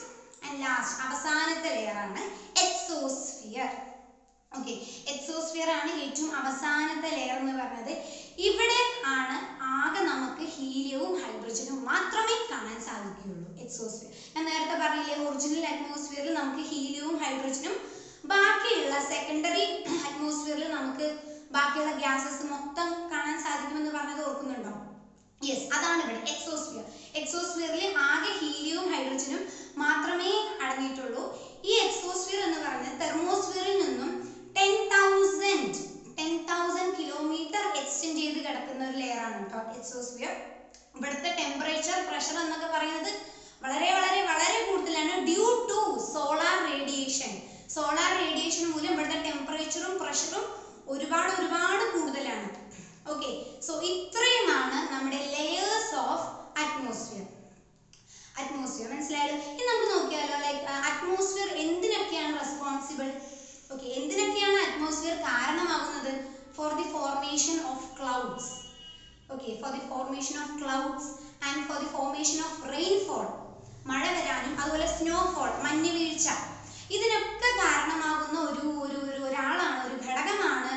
and 0.45 0.59
last 0.63 0.97
അവസാനത്തെ 1.05 1.69
ലെയർ 1.75 1.97
ആണ് 2.05 2.23
എക്സോസ്ഫിയർ 2.65 3.69
ഓക്കെ 4.51 4.73
എക്സോസ്ഫിയർ 5.13 5.69
ആണ് 5.73 5.91
ഏറ്റവും 6.03 6.31
അവസാനത്തെ 6.39 7.09
ലെയർ 7.15 7.35
എന്ന് 7.39 7.53
പറഞ്ഞത്. 7.59 7.91
ഇവിടെ 8.47 8.79
ആണ് 9.13 9.35
ആകെ 9.75 10.01
നമുക്ക് 10.07 10.45
ഹീലിയവും 10.53 11.13
ഹൈഡ്രജനും 11.21 11.79
മാത്രമേ 11.89 12.35
കാണാൻ 12.49 12.77
സാധിക്കുകയുള്ളൂ 12.87 13.49
എക്സോസ്ഫിയർ 13.65 14.11
ഞാൻ 14.33 14.45
നേരത്തെ 14.49 14.75
പറഞ്ഞില്ലേ 14.81 15.15
ഒറിജിനൽ 15.25 15.65
അറ്റ്മോസ്ഫിയറിൽ 15.71 16.33
നമുക്ക് 16.39 16.63
ഹീലിയവും 16.71 17.15
ഹൈഡ്രജനും 17.23 17.75
ബാക്കിയുള്ള 18.25 18.95
സെക്കൻഡറി 19.11 19.65
അറ്റ്മോസ്ഫിയറിൽ 19.99 20.67
നമുക്ക് 20.77 21.07
ബാക്കിയുള്ള 21.51 21.91
ഗ്യാസസ് 22.01 22.43
മൊത്തം 22.51 22.89
കാണാൻ 23.11 23.37
സാധിക്കുമെന്ന് 23.45 23.91
പറഞ്ഞത് 23.97 24.21
ഓർക്കുന്നുണ്ടോ? 24.27 24.73
യെസ് 25.41 25.65
അതാണ് 25.75 26.01
ഇവിടെ 26.05 26.19
എക്സോസ്ഫിയർ 26.33 26.85
എക്സോസ്ഫിയറിൽ 27.19 27.85
ആകെ 28.07 28.31
ഹീലിയവും 28.39 28.87
ഹൈഡ്രജനും 28.93 29.43
മാത്രമേ 29.83 30.31
അടങ്ങിയിട്ടുള്ളൂ. 30.63 31.23
ഈ 31.65 31.73
എക്സോസ്ഫിയർ 31.85 32.41
എന്ന് 32.47 32.59
പറഞ്ഞാൽ 32.65 32.93
തെർമോസ്ഫിയറിൽ 33.03 33.77
നിന്നും 33.83 34.11
ten 34.57 34.73
thousand 34.93 35.79
ten 36.17 36.33
thousand 36.49 36.95
kilometre 36.99 37.63
extend 37.81 38.19
ചെയ്ത് 38.21 38.39
കിടക്കുന്ന 38.39 38.81
ഒരു 38.89 38.97
ലെയർ 39.01 39.19
ആണ് 39.25 39.39
കേട്ടോ 39.43 39.59
എക്സോസ്ഫിയർ 39.77 40.33
ഇവിടുത്തെ 40.95 41.29
ടെമ്പറേച്ചർ 41.39 41.97
പ്രഷർ 42.09 42.37
എന്നൊക്കെ 42.43 42.69
പറയുന്നത് 42.75 43.11
വളരെ 43.63 43.89
വളരെ 43.97 44.21
വളരെ 44.29 44.59
കൂടുതലാണ് 44.69 45.13
due 45.29 45.47
to 45.69 45.79
solar 46.13 46.57
radiation 46.69 47.31
solar 47.75 48.11
radiation 48.21 48.65
മൂലം 48.71 48.93
ഇവിടുത്തെ 48.93 49.19
ടെമ്പറേച്ചറും 49.27 49.93
പ്രഷറും 49.97 50.45
ഒരുപാട് 50.89 51.31
ഒരുപാട് 51.37 51.83
കൂടുതലാണ്. 51.93 52.47
ഓക്കെ 53.11 53.29
സോ 53.65 53.73
ഇത്രയുമാണ് 53.91 54.77
നമ്മുടെ 54.91 55.19
ലെയേഴ്സ് 55.33 55.93
ഓഫ് 56.05 56.25
അറ്റ്മോസ്ഫിയർ 56.61 57.25
അറ്റ്മോസ്ഫിയർ 58.39 58.87
മനസ്സിലായാലോ 58.91 59.35
ഇനി 59.45 59.63
നമുക്ക് 59.69 59.89
നോക്കിയാലോ 59.93 60.37
ലൈക്ക് 60.45 60.65
അറ്റ്മോസ്ഫിയർ 60.89 61.49
എന്തിനൊക്കെയാണ് 61.63 62.33
റെസ്പോൺസിബിൾ 62.39 63.07
ഓക്കെ 63.71 63.87
എന്തിനൊക്കെയാണ് 63.97 64.57
അറ്റ്മോസ്ഫിയർ 64.65 65.15
കാരണമാകുന്നത് 65.27 66.13
for 66.57 66.71
the 66.79 66.85
formation 66.93 67.57
of 67.71 67.87
clouds 67.99 68.51
okay 69.33 69.49
for 69.61 69.71
the 69.71 69.83
formation 69.89 70.37
of 70.43 70.55
clouds 70.61 71.09
and 71.47 71.63
for 71.67 71.77
the 71.83 71.89
formation 71.97 72.39
of 72.47 72.61
rainfall 72.71 73.25
മഴ 73.85 74.03
വരാനും 74.15 74.55
അതുപോലെ 74.61 74.87
സ്നോഫോൾ 74.95 75.51
മഞ്ഞ് 75.65 75.91
വീഴ്ച 75.97 76.27
ഇതിനൊക്കെ 76.95 77.49
കാരണമാകുന്ന 77.59 78.37
ഒരു 78.49 78.63
ഒരു 78.85 78.97
ഒരാളാണ് 79.27 79.79
ഒരു 79.87 79.97
ഘടകമാണ് 80.05 80.68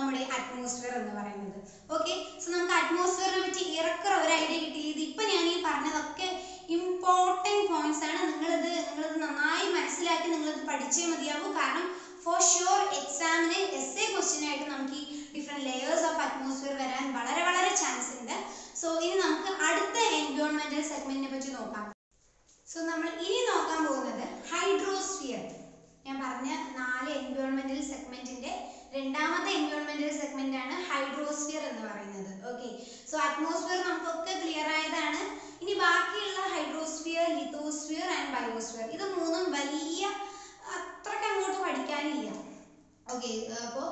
നമ്മുടെ 0.00 0.22
അറ്റ്മോസ്ഫിയർ 0.36 0.92
എന്ന് 1.00 1.14
പറയുന്നത്. 1.20 1.58
ഓക്കെ 1.96 2.14
സോ 2.42 2.46
നമുക്ക് 2.52 2.74
അറ്റ്മോസ്ഫിയറിനെ 2.80 3.40
പറ്റി 3.46 3.64
ഏറെക്കുറെ 3.78 4.16
ഒരു 4.22 4.32
ഐഡിയ 4.42 4.58
കിട്ടി 4.64 4.82
ഇതിപ്പോ 4.92 5.22
ഞാൻ 5.32 5.44
ഈ 5.54 5.56
പറഞ്ഞതൊക്കെ 5.68 6.28
ഇമ്പോർട്ടന്റ് 6.76 7.64
പോയിന്റ്സ് 7.72 8.04
ആണ്. 8.08 8.20
നിങ്ങളിത് 8.32 8.70
നിങ്ങളിത് 8.88 9.16
നന്നായി 9.24 9.66
മനസ്സിലാക്കി 9.76 10.28
നിങ്ങളിത് 10.34 10.62
പഠിച്ചേ 10.70 11.04
മതിയാവൂ. 11.12 11.48
കാരണം 11.60 11.86
ഫോർ 12.24 12.38
ഷുവർ 12.50 12.80
എക്സാമിന് 13.00 13.60
എസ് 13.78 13.98
എ 14.02 14.06
ക്വസ്റ്റ്യൻ 14.12 14.42
ആയിട്ട് 14.48 14.66
നമുക്ക് 14.72 14.96
ഈ 15.02 15.04
ഡിഫറെന്റ് 15.36 15.64
ലെയേഴ്സ് 15.68 16.04
ഓഫ് 16.08 16.20
അറ്റ്മോസ്ഫിയർ 16.26 16.74
വരാൻ 16.82 17.04
വളരെ 17.18 17.42
വളരെ 17.48 17.70
ചാൻസ് 17.82 18.10
ഉണ്ട്. 18.18 18.36
സോ 18.80 18.88
ഇനി 19.06 19.16
നമുക്ക് 19.24 19.52
അടുത്ത 19.68 19.96
എൻവയോൺമെന്റൽ 20.18 20.82
സെഗ്മെന്റിനെ 20.90 21.30
പറ്റി 21.34 21.50
നോക്കാം. 21.58 21.86
സോ 22.72 22.78
നമ്മൾ 22.90 23.08
ഇനി 23.26 23.40
നോക്കാൻ 23.50 23.80
പോകുന്നത് 23.86 24.24
ഹൈഡ്രോസ്ഫിയർ 24.50 25.42
ഞാൻ 26.06 26.16
പറഞ്ഞ 26.24 26.50
നാല് 26.80 27.10
എൻവയോൺമെന്റൽ 27.22 27.80
സെഗ്മെന്റിന്റെ 27.92 28.52
രണ്ടാമത്തെ 28.96 29.50
എൻവയോൺമെന്റൽ 29.58 30.10
സെഗ്മെന്റ് 30.18 30.56
ആണ് 30.62 30.74
ഹൈഡ്രോസ്ഫിയർ 30.88 31.62
എന്ന് 31.70 31.82
പറയുന്നത്. 31.88 32.30
ഓക്കെ 32.50 32.68
സോ 33.10 33.16
അറ്റ്മോസ്ഫിയർ 33.26 33.78
നമുക്കൊക്കെ 33.88 34.32
ക്ലിയർ 34.42 34.68
ആയതാണ്. 34.76 35.20
ഇനി 35.62 35.74
ബാക്കിയുള്ള 35.84 36.40
ഹൈഡ്രോസ്ഫിയർ 36.54 37.26
ലിത്തോസ്ഫിയർ 37.38 38.08
ആൻഡ് 38.16 38.32
ബയോസ്ഫിയർ 38.36 38.86
ഇത് 38.96 39.04
മൂന്നും 39.16 39.44
വലിയ 39.58 40.02
അത്രയ്ക്ക് 40.76 41.28
അങ്ങോട്ട് 41.32 41.58
പഠിക്കാനില്ല. 41.66 42.28
ഓക്കെ 43.10 43.30
അപ്പോൾ 43.66 43.86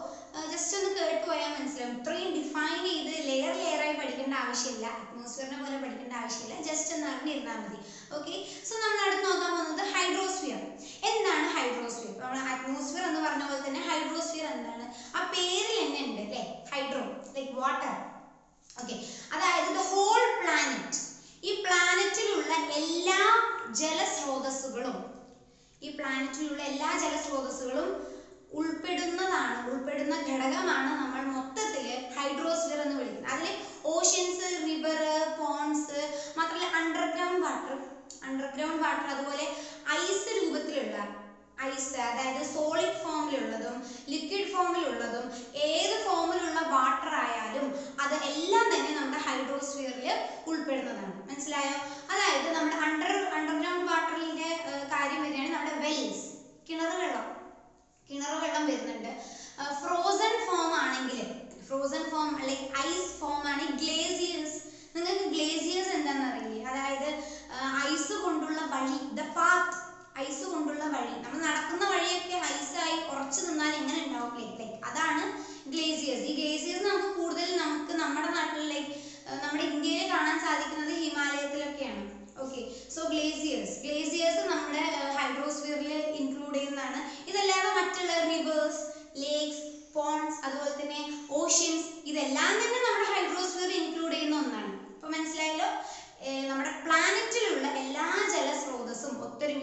ജസ്റ്റ് 0.52 0.74
ഒന്ന് 0.78 0.90
കേട്ട് 0.98 1.22
പോയാൽ 1.28 1.50
മനസ്സിലാവും. 1.54 1.94
ഇത്രയും 1.98 2.30
ഡിഫൈൻ 2.38 2.74
ചെയ്ത് 2.86 3.14
ലെയർ 3.28 3.52
ലെയർ 3.60 3.80
ആയി 3.84 3.94
പഠിക്കേണ്ട 4.00 4.34
ആവശ്യമില്ല. 4.42 4.86
അറ്റ്മോസ്ഫിയറിനെ 4.96 5.58
പോലെ 5.62 5.78
പഠിക്കേണ്ട 5.84 6.14
ആവശ്യമില്ല. 6.22 6.56
ജസ്റ്റ് 6.68 6.92
ഒന്ന് 6.96 7.06
അറിഞ്ഞിരുന്നാൽ 7.12 7.58
മതി. 7.62 7.78
ഓക്കെ 8.16 8.34
സോ 8.68 8.74
നമ്മൾ 8.82 8.98
അടുത്ത് 9.06 9.24
നോക്കാൻ 9.26 9.50
പോകുന്നത് 9.56 9.84
ഹൈഡ്രോസ്ഫിയർ 9.94 10.60
എന്താണ് 11.10 11.46
ഹൈഡ്രോസ്ഫിയർ 11.56 12.14
നമ്മൾ 12.22 12.38
അറ്റ്മോസ്ഫിയർ 12.52 13.04
എന്ന് 13.10 13.22
പറഞ്ഞ 13.26 13.44
പോലെ 13.50 13.62
തന്നെ 13.66 13.82
ഹൈഡ്രോസ്ഫിയർ 13.90 14.46
എന്താണ്? 14.54 14.84
ആ 15.16 15.20
പേരിൽ 15.34 15.76
തന്നെ 15.80 16.00
ഉണ്ട് 16.06 16.22
അല്ലേ? 16.26 16.42
ഹൈഡ്രോ 16.72 17.02
ലൈക്ക് 17.36 17.54
വാട്ടർ 17.62 17.94
ഓക്കെ 18.76 18.96
അതായത് 19.34 19.70
ദ 19.78 19.82
ഹോൾ 19.92 20.20
പ്ലാനറ്റ് 20.40 20.98
ഈ 21.48 21.52
പ്ലാനറ്റിലുള്ള 21.64 22.52
എല്ലാ 22.80 23.20
ജലസ്രോതസ്സുകളും 23.82 24.98
ഈ 25.82 25.88
പ്ലാനറ്റിലുള്ള 25.98 26.62
എല്ലാ 26.72 26.90
ജലസ്രോതസ്സുകളും 27.04 27.88
ഉൾപ്പെടുന്നതാണ് 28.52 29.70
ഉൾപ്പെടുന്ന 29.70 30.14
ഘടകമാണ് 30.28 30.90
നമ്മൾ 31.00 31.22
മൊത്തത്തിൽ 31.36 31.86
ഹൈഡ്രോസ്ഫിയർ 32.16 32.80
എന്ന് 32.80 32.96
വിളിക്കുന്നത്. 32.96 33.32
അതിൽ 33.34 33.48
ഓഷ്യൻസ് 33.84 34.48
റിവർ 34.66 35.00
പോൺസ് 35.40 36.00
മാത്രമല്ല 36.36 36.66
അണ്ടർഗ്രൗണ്ട് 36.80 37.40
വാട്ടർ 37.46 37.76
അണ്ടർഗ്രൗണ്ട് 38.28 38.82
വാട്ടർ 38.82 39.06
അതുപോലെ 39.06 39.44
ഐസ് 39.90 40.28
രൂപത്തിലുള്ള 40.38 40.96
ഐസ് 41.62 41.96
അതായത് 41.96 42.42
സോളിഡ് 42.54 42.98
ഫോമിലുള്ളതും 43.04 43.76
ലിക്വിഡ് 44.08 44.52
ഫോമിലുള്ളതും 44.52 45.24
ഏത് 45.54 46.04
ഫോമിലുള്ള 46.06 46.60
വാട്ടർ 46.60 47.14
ആയാലും 47.14 47.66
അത് 48.00 48.14
എല്ലാം 48.14 48.66
തന്നെ 48.74 48.90
നമ്മുടെ 49.00 49.22
ഹൈഡ്രോസ്ഫിയറിൽ 49.26 50.08
ഉൾപ്പെടുന്നതാണ്. 50.46 51.28
മനസ്സിലായോ? 51.30 51.74
അതായത് 52.12 52.48
നമ്മുടെ 52.56 52.76
ഫ്രോസൺ 61.68 62.04
ഫോം 62.12 62.30
അല്ലെങ്കിൽ 62.40 62.68
ഐസ് 62.88 63.10
ഫോം 63.20 63.42
ആണ് 63.52 63.64
ഗ്ലേസിയേഴ്സ് 63.82 64.58
നിങ്ങൾക്ക് 64.96 65.26
ഗ്ലേസിയേഴ്സ് 65.34 65.92
എന്താണെന്ന് 65.96 66.28
അറിയില്ലേ? 66.30 66.62
അതായത് 66.70 67.10
ഐസ് 67.90 68.14
കൊണ്ടുള്ള 68.24 68.60
വഴി 68.74 68.98
ദ 69.18 69.24
പാത്ത് 69.36 69.76
ഐസ് 70.24 70.44
കൊണ്ടുള്ള 70.52 70.84
വഴി. 70.94 71.12
നമ്മൾ 71.24 71.38
നടക്കുന്ന 71.48 71.84
വഴിയൊക്കെ 71.94 72.36
ഐസായി 72.54 72.96
ഉറച്ചു 73.10 73.40
നിന്നാൽ 73.46 73.72
എങ്ങനെ 73.80 74.00
ഉണ്ടാവും? 74.06 74.32
ലൈക്ക് 74.60 74.78
അതാണ് 74.90 75.24
ഗ്ലേസിയേഴ്സ് 75.72 76.24
ഈ 76.30 76.34
ഗ്ലേസിയേഴ്സ് 76.40 76.86
നമുക്ക് 76.88 77.10
കൂടുതൽ 77.20 77.48
നമുക്ക് 77.62 77.94
നമ്മുടെ 78.02 78.30
നാട്ടിലെ 78.38 78.80
നമ്മുടെ 79.42 79.64
ഇന്ത്യയിൽ 79.72 80.06
കാണാൻ 80.12 80.36
സാധിക്കുന്നത് 80.46 80.92
ഹിമാലയത്തിലൊക്കെയാണ്. 81.04 82.04
ഓക്കെ 82.44 82.60
സോ 82.94 83.00
ഗ്ലേസിയേഴ്സ് 83.12 83.74
ഗ്ലേസിയേഴ്സ് 83.84 84.42
നമ്മുടെ 84.52 84.84
ഹൈഡ്രോസ്ഫിയറിൽ 85.18 85.92
ഇൻക്ലൂഡ് 86.20 86.54
ചെയ്യുന്നതാണ്. 86.56 87.00
ഇതല്ലാതെ 87.30 87.70
മറ്റുള്ള 87.80 88.12
റിവേഴ്സ് 88.32 88.82
ലേക്സ് 89.24 89.62
പോൺസ് 89.94 90.38
അതുപോലെ 90.46 90.72
തന്നെ 90.80 91.00
ഓഷ്യൻസ് 91.40 91.86
ഇതെല്ലാം 92.10 92.52
തന്നെ 92.62 92.78
നമ്മുടെ 92.86 93.08
ഹൈഡ്രോസ്ഫിയറിൽ 93.14 93.76
ഇൻക്ലൂഡ് 93.82 94.14
ചെയ്യുന്ന 94.14 94.36
ഒന്നാണ് 94.42 94.72
ഇപ്പൊ 94.94 95.08
മനസ്സിലായല്ലോ 95.14 95.68
ഏർ 96.28 96.42
നമ്മുടെ 96.50 96.72
പ്ലാനറ്റിലുള്ള 96.84 97.66
എല്ലാ 97.82 98.06
ജലസ്രോതസ്സും 98.34 99.12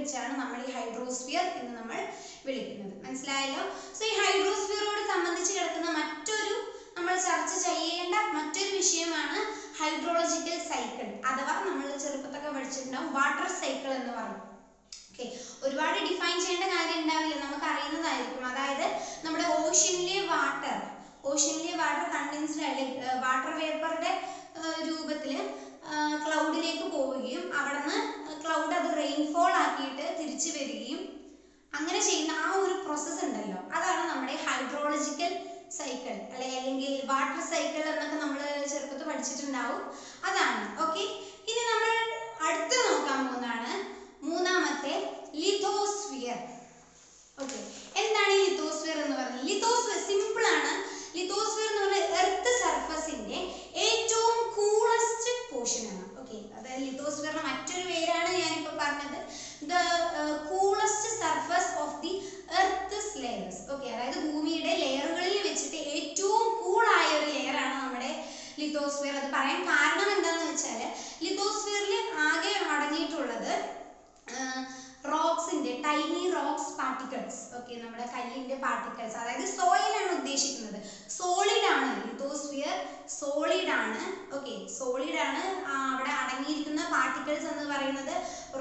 ഒത്തൊരുമിച്ചാണ് 0.06 0.34
നമ്മൾ 0.42 0.58
ഈ 0.68 0.72
ഹൈഡ്രോസ്ഫിയർ 0.78 1.46
എന്ന് 1.60 1.74
നമ്മൾ 1.80 1.98
വിളിക്കുന്നത്. 2.48 2.96
മനസ്സിലായല്ലോ? 3.06 3.64
സോ 3.98 4.02
ഈ 4.12 4.14
ഹൈഡ്രോസ്ഫിയറോട് 4.22 5.02
സംബന്ധിച്ച് 5.12 5.52
കിടക്കുന്ന 5.58 5.90
മറ്റൊരു 6.00 6.56
നമ്മൾ 6.98 7.14
ചർച്ച 7.28 7.54
ചെയ്യേണ്ട 7.68 8.16
മറ്റൊരു 8.38 8.72
വിഷയമാണ് 8.80 9.40
ഹൈഡ്രോളജിക്കൽ 9.80 10.58
സൈക്കിൾ 10.70 11.08
അഥവാ 11.30 11.56
നമ്മൾ 11.70 11.88
ചെറുപ്പത്തൊക്കെ 12.04 12.52
പഠിച്ചിട്ടുണ്ടാവും 12.58 13.10
വാട്ടർ 13.18 13.48
സൈക്കിൾ 13.62 13.92
എന്ന് 14.00 14.14
പറയും. 14.20 14.42
ഓക്കെ 15.10 15.26
ഒരുപാട് 15.66 15.98
ഡിഫൈൻ 16.10 16.38
ചെയ്യേണ്ട 16.46 16.66
കാര്യം 16.76 16.98
ഉണ്ടാവില്ല. 17.04 17.36
നമുക്ക് 17.46 17.68
അറിയുന്നതായിരിക്കും. 17.74 18.46
അതായത് 18.52 18.86
നമ്മുടെ 19.26 19.46
ഓഷ്യനിലെ 19.66 20.20
വാട്ടർ 20.34 20.80
ഓഷ്യനിലെ 21.32 21.76
വാട്ടർ 21.84 22.08
കണ്ടൻസ്ഡ് 22.16 22.66
അല്ലെങ്കിൽ 22.70 23.06
വാട്ടർ 23.26 23.54
വേപ്പറുടെ 23.62 24.12
രൂപത്തിൽ 24.88 25.36
ക്ലൗഡിലേക്ക് 26.26 26.65
അങ്ങനെ 31.78 32.00
ചെയ്യുന്ന 32.08 32.34
ആ 32.46 32.50
ഒരു 32.64 32.76
പ്രോസസ്സ് 32.86 33.22
ഉണ്ടല്ലോ. 33.28 33.60
അതാണ് 33.78 34.02
നമ്മുടെ 34.12 34.36
ഹൈഡ്രോളജിക്കൽ 34.48 35.32
സൈക്കിൾ 35.78 36.16
അല്ലെ 36.34 36.50
അല്ലെങ്കിൽ 36.58 36.92
വാട്ടർ 37.12 37.40
സൈക്കിൾ 37.52 37.84
എന്നൊക്കെ 37.94 38.18
നമ്മൾ 38.24 38.42
ചെറുപ്പത്തിൽ 38.72 39.08
പഠിച്ചിട്ടുണ്ടാവും. 39.10 39.82
അതാണ് 40.30 40.64
ഓക്കെ 40.84 41.04
ഇനി 41.50 41.64
നമ്മൾ 41.72 41.92
അടുത്ത് 42.48 42.78
നോക്കാൻ 42.88 43.20
പോകുന്നതാണ് 43.28 43.72
മൂന്നാമത്തെ 44.30 44.94
ലിഥോസ്ഫിയർ 45.44 46.38
ഓക്കെ 47.38 47.58
എന്താണ് 48.02 48.34
ഈ 48.42 48.46
എന്ന് 49.06 49.16
പറയുന്നത് 49.18 49.42
ലിഥോസ്ഫിയർ 49.50 50.00
സിമ്പിൾ 50.08 50.46
ആണ്. 50.58 50.72
ലിഥോസ്ഫിയർ 51.18 51.68
എന്ന് 51.70 51.82
പറയുന്നത് 51.84 52.18
എർത്ത് 52.22 52.52
സർഫസിന്റെ 52.62 53.38
ഏറ്റവും 53.86 54.36
കൂളസ്റ്റ് 54.58 55.32
പോർഷൻ 55.50 55.84
ആണ്. 55.92 56.04
ഓക്കെ 56.22 56.38
അതായത് 56.58 56.82
ലിത്തോസ്ഫിയറിന് 56.88 57.44
മറ്റൊരു 57.48 57.84
പേരാണ് 57.90 58.30
ഞാനിപ്പോ 58.40 58.72
പറഞ്ഞത്. 58.82 59.18
The 59.64 59.74
coolest 60.50 61.10
surface 61.22 61.72
of 61.84 61.98
the 62.04 62.12
earth 62.62 63.00
layers 63.24 63.62
okay 63.74 63.88
അതായത് 63.94 64.18
ഭൂമിയുടെ 64.26 64.74
ലെയറുകളിൽ 64.84 65.38
വെച്ചിട്ട് 65.48 65.80
ഏറ്റവും 65.96 66.44
കൂളായ 66.62 67.08
ഒരു 67.18 67.30
ലെയർ 67.36 67.58
ആണ് 67.64 67.76
നമ്മുടെ 67.84 68.12
ലിത്തോസ്ഫിയർ 68.62 69.16
അത് 69.20 69.30
പറയാൻ 69.36 69.60
കാരണം 69.70 70.10
എന്താണെന്ന് 70.16 70.50
വെച്ചാൽ 70.52 70.82
ലിത്തോസ്ഫിയറിൽ 71.26 71.96
ആകെ 72.28 72.54
അടങ്ങിയിട്ടുള്ളത് 72.74 73.52
റോക്സിന്റെ 75.12 75.72
ടൈനി 75.86 76.24
റോക്സ് 76.36 76.72
പാർട്ടിക്കിൾസ് 76.80 77.40
ഓക്കെ 77.58 77.74
നമ്മുടെ 77.84 78.06
കല്ലിന്റെ 78.14 78.56
പാർട്ടിക്കിൾസ് 78.66 79.16
അതായത് 79.22 79.46
സോയിൽ 79.58 79.94
ആണ് 80.02 80.10
ഉദ്ദേശിക്കുന്നത്. 80.18 80.78
സോളിഡ് 81.18 81.68
ആണ്. 81.76 81.90
ലിത്തോസ്ഫിയർ 82.02 82.76
സോളിഡ് 83.18 83.72
ആണ്. 83.82 84.02
ഓക്കെ 84.38 84.54
സോളിഡ് 84.78 85.20
ആണ്. 85.26 85.42
അവിടെ 85.92 86.12
അടങ്ങിയിരിക്കുന്ന 86.22 86.82
പാർട്ടിക്കിൾസ് 86.96 87.48
എന്ന് 87.52 87.66
പറയുന്നത് 87.72 88.14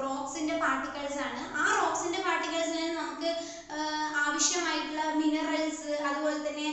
റോക്സിന്റെ 0.03 0.55
പാർട്ടിക്കിൾസ് 0.63 1.19
ആണ്. 1.27 1.39
ആ 1.61 1.65
റോക്സിന്റെ 1.79 2.19
പാർട്ടിക്കിൾസിന് 2.27 2.83
നമുക്ക് 2.99 3.29
ആവശ്യമായിട്ടുള്ള 4.25 5.03
മിനറൽസ് 5.19 5.91
അതുപോലെ 6.09 6.39
തന്നെ 6.47 6.67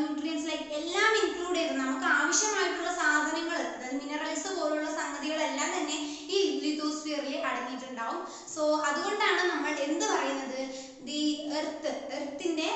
ന്യൂട്രിയൻസ് 0.00 0.46
ലൈക്ക് 0.50 0.66
എല്ലാം 0.78 1.10
ഇൻക്ലൂഡ് 1.22 1.58
ചെയ്ത് 1.58 1.74
നമുക്ക് 1.82 2.06
ആവശ്യമായിട്ടുള്ള 2.20 2.90
സാധനങ്ങൾ 3.00 3.58
അതായത് 3.74 3.96
മിനറൽസ് 4.02 4.48
പോലുള്ള 4.56 4.88
സംഗതികളെല്ലാം 4.98 5.70
തന്നെ 5.76 5.96
ഈ 6.34 6.38
ലിത്തോസ്ഫിയറിൽ 6.64 7.36
അടങ്ങിയിട്ടുണ്ടാവും. 7.50 8.20
സോ 8.54 8.62
അതുകൊണ്ടാണ് 8.88 9.42
നമ്മൾ 9.52 9.72
എന്ത് 9.86 10.04
പറയുന്നത്? 10.14 10.60
ദി 11.08 11.22
എർത്ത് 11.60 11.90
എർത്തിന്റെ 12.18 12.68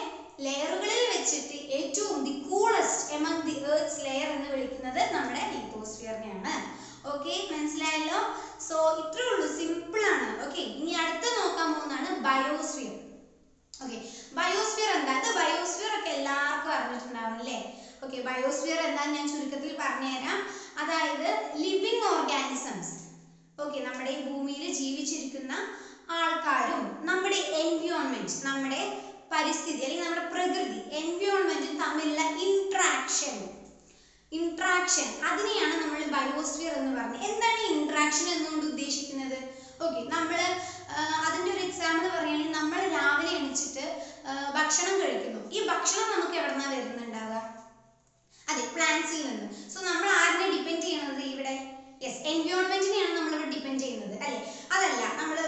ലെയറുകളിൽ 0.47 1.03
വെച്ചിട്ട് 1.13 1.57
ഏറ്റവും 1.79 2.19
the 2.27 2.35
coolest 2.49 3.15
among 3.17 3.45
the 3.47 3.55
earth's 3.73 4.03
layer 4.07 4.29
എന്ന് 4.35 4.49
വിളിക്കുന്നത് 4.55 5.01
നമ്മുടെ 5.15 5.43
ലിത്തോസ്ഫിയറിനെയാണ്. 5.55 6.55
ഓക്കെ 7.13 7.35
മനസ്സിലായല്ലോ? 7.53 8.21
സോ 8.69 8.77
ഇത്രേ 9.03 9.25
ഉള്ളൂ. 9.33 9.47
സിമ്പിൾ 9.59 10.03
ആണ്. 10.15 10.29
ഓക്കെ 10.47 10.63
ഇനി 10.79 10.93
അടുത്ത് 11.03 11.29
നോക്കാൻ 11.39 11.69
പോകുന്നതാണ് 11.75 12.11
ബയോസ്ഫിയർ. 12.29 12.95
ഓക്കെ 13.85 13.99
ബയോസ്ഫിയർ 14.39 14.91
എന്താ? 14.99 15.13
അത് 15.21 15.29
ബയോസ്ഫിയർ 15.41 15.93
ഒക്കെ 15.99 16.11
എല്ലാവർക്കും 16.19 16.73
അറിഞ്ഞിട്ടുണ്ടാവും 16.77 17.37
അല്ലേ? 17.41 17.59
ഓക്കെ 18.05 18.19
ബയോസ്ഫിയർ 18.29 18.81
എന്താന്ന് 18.89 19.17
ഞാൻ 19.19 19.27
ചുരുക്കത്തിൽ 19.33 19.75
പറഞ്ഞുതരാം. 19.83 20.39
അതായത് 20.83 21.29
ലിവിങ് 21.65 22.05
ഓർഗാനിസംസ് 22.15 22.95
ഓക്കെ 23.63 23.79
നമ്മുടെ 23.87 24.11
ഈ 24.17 24.21
ഭൂമിയിൽ 24.29 24.65
ജീവിച്ചിരിക്കുന്ന 24.81 25.53
ആൾക്കാരും 26.19 26.83
നമ്മുടെ 27.09 27.39
എൻവിയോൺമെന്റ് 27.63 28.35
നമ്മുടെ 28.49 28.83
പരിസ്ഥിതി 29.33 29.81
അല്ലെങ്കിൽ 29.85 30.05
നമ്മുടെ 30.07 30.27
പ്രകൃതി 30.35 30.81
എൻവിയോൺമെന്റും 31.01 31.75
തമ്മിലുള്ള 31.83 32.23
ഇൻട്രാക്ഷൻ 32.47 33.37
ഇൻട്രാക്ഷൻ 34.39 35.09
അതിനെയാണ് 35.29 35.75
നമ്മൾ 35.83 36.01
ബയോസ്ഫിയർ 36.15 36.73
എന്ന് 36.81 36.93
പറഞ്ഞത്. 36.97 37.23
എന്താണ് 37.29 37.61
ഈ 37.65 37.69
ഇന്ററാക്ഷൻ 37.77 38.27
എന്നുകൊണ്ട് 38.33 38.67
ഉദ്ദേശിക്കുന്നത്? 38.73 39.39
ഓക്കെ 39.85 40.01
നമ്മൾ 40.15 40.41
അതിന്റെ 41.27 41.51
ഒരു 41.55 41.63
എക്സാമ്പിൾ 41.69 42.07
പറയുകയാണെങ്കിൽ 42.17 42.57
നമ്മൾ 42.59 42.81
രാവിലെ 42.97 43.31
എണീച്ചിട്ട് 43.39 43.85
ഭക്ഷണം 44.59 44.95
കഴിക്കുന്നു. 45.03 45.41
ഈ 45.57 45.61
ഭക്ഷണം 45.71 46.09
നമുക്ക് 46.15 46.37
എവിടെ 46.41 46.53
നിന്നാണ് 46.53 46.75
വരുന്നുണ്ടാവുക? 46.77 47.41
അതെ 48.51 48.65
പ്ലാന്റ്സിൽ 48.77 49.23
നിന്ന്. 49.29 49.49
സോ 49.73 49.79
നമ്മൾ 49.91 50.09
ആരിനെ 50.21 50.47
ഡിപ്പെൻഡ് 50.55 50.85
ചെയ്യണത് 50.87 51.25
ഇവിടെ? 51.35 51.55
യെസ് 52.05 52.21
എൻവയോൺമെന്റിനെയാണ് 52.33 52.78
ഡിപ്പെൻഡ് 53.69 53.85
ചെയ്യുന്നത് 53.85 54.15
അല്ലെ? 54.25 54.41
അതല്ല 54.75 55.03
നമ്മൾ 55.21 55.39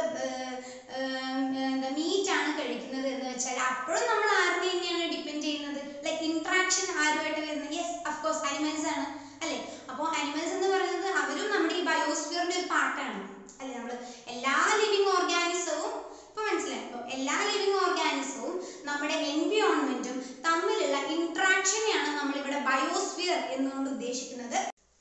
എന്താ 1.74 1.88
മീറ്റ് 1.98 2.30
ആണ് 2.38 2.50
കഴിക്കുന്നത് 2.58 3.06
എന്ന് 3.12 3.26
വെച്ചാൽ 3.30 3.58
അപ്പോഴും 3.70 4.04
നമ്മൾ 4.10 4.28
ആരിനെ 4.40 4.68
തന്നെയാണ് 4.72 5.06
ഡിപ്പെൻഡ് 5.14 5.44
ചെയ്യുന്നത്? 5.46 5.80
ലൈക്ക് 6.06 6.24
ഇന്ററാക്ഷൻ 6.30 6.86
ആരുമായിട്ട് 7.02 7.40
വരുന്നത്? 7.40 7.72
യെസ് 7.78 7.94
അഫ്കോഴ്സ് 8.10 8.42
അനിമൽസ് 8.48 8.88
ആണ് 8.94 9.06
അല്ലെ? 9.42 9.58
അപ്പോൾ 9.90 10.06
അനിമൽസ് 10.18 10.52
എന്ന് 10.56 10.68
പറയുന്നത് 10.74 11.10
അവരും 11.22 11.48
നമ്മുടെ 11.54 11.76
ഈ 11.80 11.84
ബയോസ്ഫിയറിന്റെ 11.90 12.56
ഒരു 12.60 12.68
പാർട്ടാണ് 12.74 13.20
അല്ലെ? 13.60 13.72
നമ്മൾ 13.78 13.92
എല്ലാ 14.34 14.56
ലിവിങ് 14.80 15.10
ഓർഗാനിസവും 15.16 15.92
ഇപ്പൊ 16.28 16.42
മനസ്സിലായോ? 16.48 16.98
എല്ലാ 17.16 17.38
ലിവിങ് 17.50 17.78
ഓർഗാനിസവും 17.86 18.54
നമ്മുടെ 18.88 19.16
എൻവിയോൺമെന്റും 19.34 20.18
തമ്മിലുള്ള 20.48 20.98
ഇന്ററാക്ഷനെയാണ് 21.16 22.10
നമ്മൾ 22.18 22.36
ഇവിടെ 22.42 22.60
ബയോസ്ഫിയർ 22.70 23.40
എന്നുകൊണ്ട് 23.56 23.90
ഉദ്ദേശിക്കുന്നത്. 23.96 24.58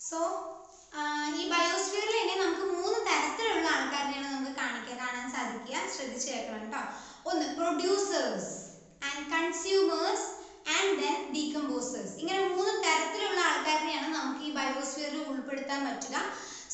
സോ 0.09 0.19
ഈ 1.39 1.43
ബയോസ്ഫിയറിൽ 1.51 2.15
തന്നെ 2.19 2.35
നമുക്ക് 2.41 2.63
മൂന്ന് 2.75 2.99
തരത്തിലുള്ള 3.07 3.65
ആൾക്കാരെയാണ് 3.73 4.27
നമുക്ക് 4.31 4.53
കാണിക്കുക 4.61 4.95
കാണാൻ 5.01 5.25
സാധിക്കുക. 5.33 5.75
ശ്രദ്ധിച്ചു 5.95 6.27
കേൾക്കണം 6.31 6.61
കേട്ടോ 6.63 6.79
ഒന്ന് 7.29 7.45
producers 7.59 8.49
and 9.01 9.23
consumers 9.33 10.25
and 10.75 10.93
then 11.01 11.15
decomposers 11.35 12.13
ഇങ്ങനെ 12.21 12.39
മൂന്ന് 12.49 12.73
തരത്തിലുള്ള 12.85 13.39
ആൾക്കാരെയാണ് 13.49 14.07
നമുക്ക് 14.17 14.41
ഈ 14.47 14.51
ബയോസ്ഫിയറിൽ 14.59 15.21
ഉൾപ്പെടുത്താൻ 15.29 15.79
പറ്റുക. 15.87 16.15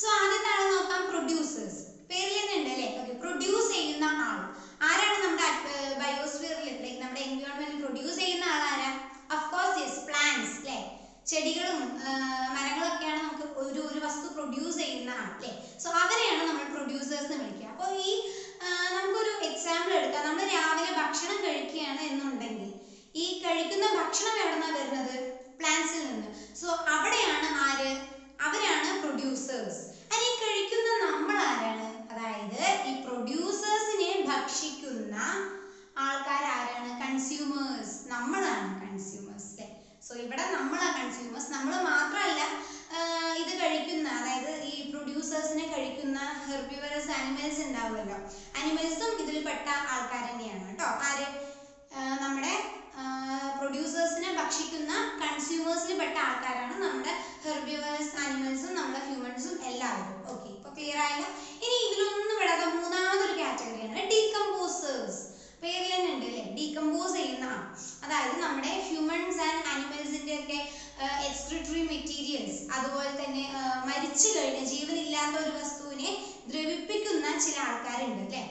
സോ 0.02 0.08
ആദ്യത്തെ 0.22 0.50
ആളെ 0.54 0.66
നോക്കാം 0.74 1.04
പ്രൊഡ്യൂസേഴ്സ് 1.12 1.80
പേരിൽ 2.10 2.36
തന്നെ 2.40 2.56
ഉണ്ട് 2.60 2.70
അല്ലേ 2.74 2.88
ഓക്കെ 3.02 3.14
പ്രൊഡ്യൂസ് 3.22 3.70
ചെയ്യുന്ന 3.76 4.08
ആൾ. 4.28 4.40
ആരാണ് 4.90 5.18
നമ്മുടെ 5.26 5.46
ബയോസ്ഫിയറിൽ 6.04 6.66
ലൈക്ക് 6.84 7.00
നമ്മുടെ 7.04 7.24
എൻവയോൺമെന്റ് 7.30 7.80
പ്രൊഡ്യൂസ് 7.84 8.20
ചെയ്യുന്ന 8.24 8.46
ആൾ 8.56 8.64
ആരാ 8.72 8.90
അഫ്കോഴ്സ് 9.38 9.80
യെസ് 9.84 10.02
പ്ലാന്റ്സ് 10.08 10.56
അല്ലേ 10.60 10.80
ചെടികളും 11.32 11.78
മരങ്ങളും 11.78 12.54
മരങ്ങളൊക്കെയാണ് 12.56 13.20
നമുക്ക് 13.26 13.46
ഒരു 13.64 13.80
ഒരു 13.90 14.00
വസ്തു 14.06 14.28
പ്രൊഡ്യൂസ് 14.36 14.78
ചെയ്യുന്ന 14.82 15.12
ആൾ 15.20 15.28
അല്ലേ? 15.36 15.52
സോ 15.84 15.88
അവരെയാണ് 16.04 16.42
നമ്മൾ 16.50 16.64
പ്രൊഡ്യൂസേഴ്സ് 16.74 17.28
എന്ന് 17.28 17.38
വിളിക്കുക. 17.42 17.68
അപ്പോൾ 17.74 17.90
ഈ 18.08 18.12
നമുക്കൊരു 18.96 19.32
എക്സാമ്പിൾ 19.48 19.92
എടുക്കാം. 20.00 20.24
നമ്മൾ 20.28 20.44
രാവിലെ 20.56 20.92
ഭക്ഷണം 21.02 21.38
കഴിക്കുകയാണ് 21.46 22.02
എന്നുണ്ടെങ്കിൽ 22.10 22.70
ഈ 23.24 23.26
കഴിക്കുന്ന 23.44 23.86
ഭക്ഷണം 24.00 24.36
എവിടെന്നാ 24.44 24.70
വരുന്നത്? 24.78 25.16
പ്ലാന്റ്സിൽ 25.60 26.02
നിന്ന്. 26.10 26.30
സോ 26.62 26.68
അവിടെയാണ് 26.96 27.50
ആര്? 27.66 27.92
അവരാണ് 28.46 28.90
പ്രൊഡ്യൂസേഴ്സ് 29.04 29.82
ഈ 30.26 30.30
കഴിക്കുന്ന 30.42 30.90
നമ്മൾ 31.06 31.38
ആരാണ്? 31.50 31.88
അതായത് 32.12 32.62
ഈ 32.90 32.92
പ്രൊഡ്യൂസേഴ്സിനെ 33.06 34.12
ഭക്ഷിക്കുന്ന 34.32 35.16
ആൾക്കാർ 36.06 36.44
ആരാണ് 36.58 36.90
കൺസ്യൂമേഴ്സ് 37.04 37.94
നമ്മളാണ് 38.14 38.70
കൺസ്യൂമേഴ്സ് 38.84 39.45
സോ 40.08 40.14
ഇവിടെ 40.24 40.44
നമ്മളാ 40.56 40.88
കൺസ്യൂമേഴ്സ് 40.98 41.52
നമ്മൾ 41.56 41.74
മാത്രമല്ല 41.92 42.42
ഇത് 43.42 43.54
കഴിക്കുന്ന 43.62 44.08
അതായത് 44.18 44.52
ഈ 44.72 44.76
പ്രൊഡ്യൂസേഴ്സിനെ 44.92 45.66
കഴിക്കുന്ന 45.72 46.20
ഹെർബിവറസ് 46.48 47.12
ആനിമൽസ് 47.18 47.62
ഉണ്ടാവുമല്ലോ. 47.68 48.18
അനിമൽസും 48.60 49.12
ഇതിൽ 49.24 49.38
പെട്ട 49.48 49.68
ആൾക്കാർ 49.94 50.24
തന്നെയാണ് 50.30 50.64
കേട്ടോ. 50.68 50.90
ആര്? 51.10 51.28
നമ്മുടെ 52.24 52.54
പ്രൊഡ്യൂസേഴ്സിനെ 53.58 54.30
ഭക്ഷിക്കുന്ന 54.40 54.94
കൺസ്യൂമേഴ്സിൽ 55.24 55.94
പെട്ട 56.02 56.16
ആൾക്കാരാണ് 56.28 56.76
നമ്മുടെ 56.86 57.14
ഹെർബിവറസ് 57.46 58.16
ആനിമൽസും 58.24 58.74
നമ്മുടെ 58.80 59.02
ഹ്യൂമൻസും 59.08 59.56
എല്ലാവരും. 59.72 60.18
ഓക്കെ 60.34 60.48
ഇപ്പൊ 60.56 60.70
ക്ലിയർ 60.78 61.00
ആയല്ലോ? 61.06 61.30
ഇനി 61.66 61.78
ഇതിലൊന്നും 61.88 62.38
വിടാതെ 62.42 62.68
മൂന്നാമതൊരു 62.78 63.36
കാറ്റഗറിയാണ് 63.42 64.04
ഡീകമ്പോസേഴ്സ് 64.14 65.22
പേരിൽ 65.66 65.90
തന്നെ 65.90 66.10
ഉണ്ട് 66.12 66.26
അല്ലേ? 66.28 66.44
ഡീകമ്പോസ് 66.56 67.16
ചെയ്യുന്ന 67.18 67.46
ആ 67.50 67.58
അതായത് 68.04 68.36
നമ്മുടെ 68.44 68.72
ഹ്യൂമൻസ് 68.88 69.40
ആൻഡ് 69.46 69.64
ആനിമൽസിന്റെ 69.68 70.36
ഒക്കെ 70.40 70.58
എക്സ്ക്രിട്ടറി 71.28 71.82
മെറ്റീരിയൽസ് 71.92 72.60
അതുപോലെ 72.72 73.14
തന്നെ 73.22 73.44
മരിച്ചു 73.84 74.28
കഴിഞ്ഞ 74.36 74.62
ജീവനില്ലാത്ത 74.72 75.36
ഒരു 75.44 75.54
വസ്തുവിനെ 75.58 76.10
ദ്രവിപ്പിക്കുന്ന 76.46 77.26
ചില 77.46 77.58
ആൾക്കാരുണ്ട് 77.68 78.24
അല്ലേ? 78.26 78.44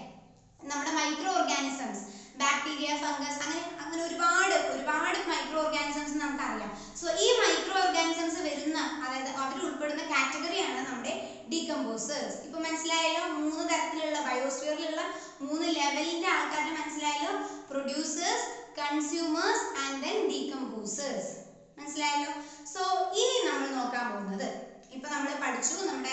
നമ്മുടെ 0.62 0.92
മൈക്രോ 0.92 1.31
ഓർഗാനിസംസ് 1.33 2.03
ബാക്ടീരിയ 2.34 2.94
ഫംഗസ് 2.94 3.38
അങ്ങനെ 3.42 3.62
അങ്ങനെ 3.78 4.02
ഒരുപാട് 4.02 4.54
ഒരുപാട് 4.72 5.18
മൈക്രോ 5.28 5.58
ഓർഗാനിസംസ് 5.60 6.14
നമുക്കറിയാം. 6.14 6.70
സോ 7.00 7.06
ഈ 7.24 7.26
മൈക്രോ 7.42 7.74
ഓർഗാനിസംസ് 7.80 8.38
വരുന്ന 8.38 8.78
അതായത് 9.04 9.30
അവർ 9.42 9.56
ഉൾപ്പെടുന്ന 9.66 10.02
കാറ്റഗറിയാണ് 10.02 10.80
നമ്മുടെ 10.88 11.12
ഡീകമ്പോസേഴ്സ് 11.52 12.36
ഇപ്പൊ 12.42 12.58
മനസ്സിലായല്ലോ 12.58 13.24
മൂന്ന് 13.38 13.68
തരത്തിലുള്ള 13.68 14.18
ബയോസ്ഫിയറിലുള്ള 14.18 15.02
മൂന്ന് 15.40 15.66
ലെവലിന്റെ 15.76 16.26
ആൾക്കാരെ 16.26 16.70
മനസ്സിലായല്ലോ? 16.70 17.32
Producers 17.70 18.46
consumers 18.78 19.78
and 19.78 20.02
then 20.02 20.28
decomposers 20.28 21.30
മനസ്സിലായല്ലോ? 21.78 22.30
സോ 22.72 22.80
ഇനി 23.22 23.38
നമ്മൾ 23.48 23.68
നോക്കാൻ 23.68 24.08
പോകുന്നത്. 24.08 24.46
ഇപ്പൊ 24.92 25.08
നമ്മൾ 25.08 25.30
പഠിച്ചു 25.32 25.74
നമ്മുടെ 25.74 26.12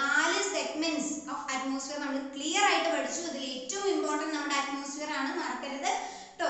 നാല് 0.00 0.38
സെഗ്മെന്റ്സ് 0.54 1.12
ഓഫ് 1.32 1.44
അറ്റ്മോസ്ഫിയർ 1.54 1.98
നമ്മൾ 2.02 2.18
ക്ലിയർ 2.34 2.64
ആയിട്ട് 2.68 2.88
പഠിച്ചു. 2.94 3.20
അതിൽ 3.30 3.42
ഏറ്റവും 3.54 3.88
ഇമ്പോർട്ടന്റ് 3.94 4.34
നമ്മുടെ 4.36 4.56
അറ്റ്മോസ്ഫിയർ 4.60 5.10
ആണ്. 5.18 5.30
മറക്കരുത് 5.40 5.90
കേട്ടോ 6.38 6.48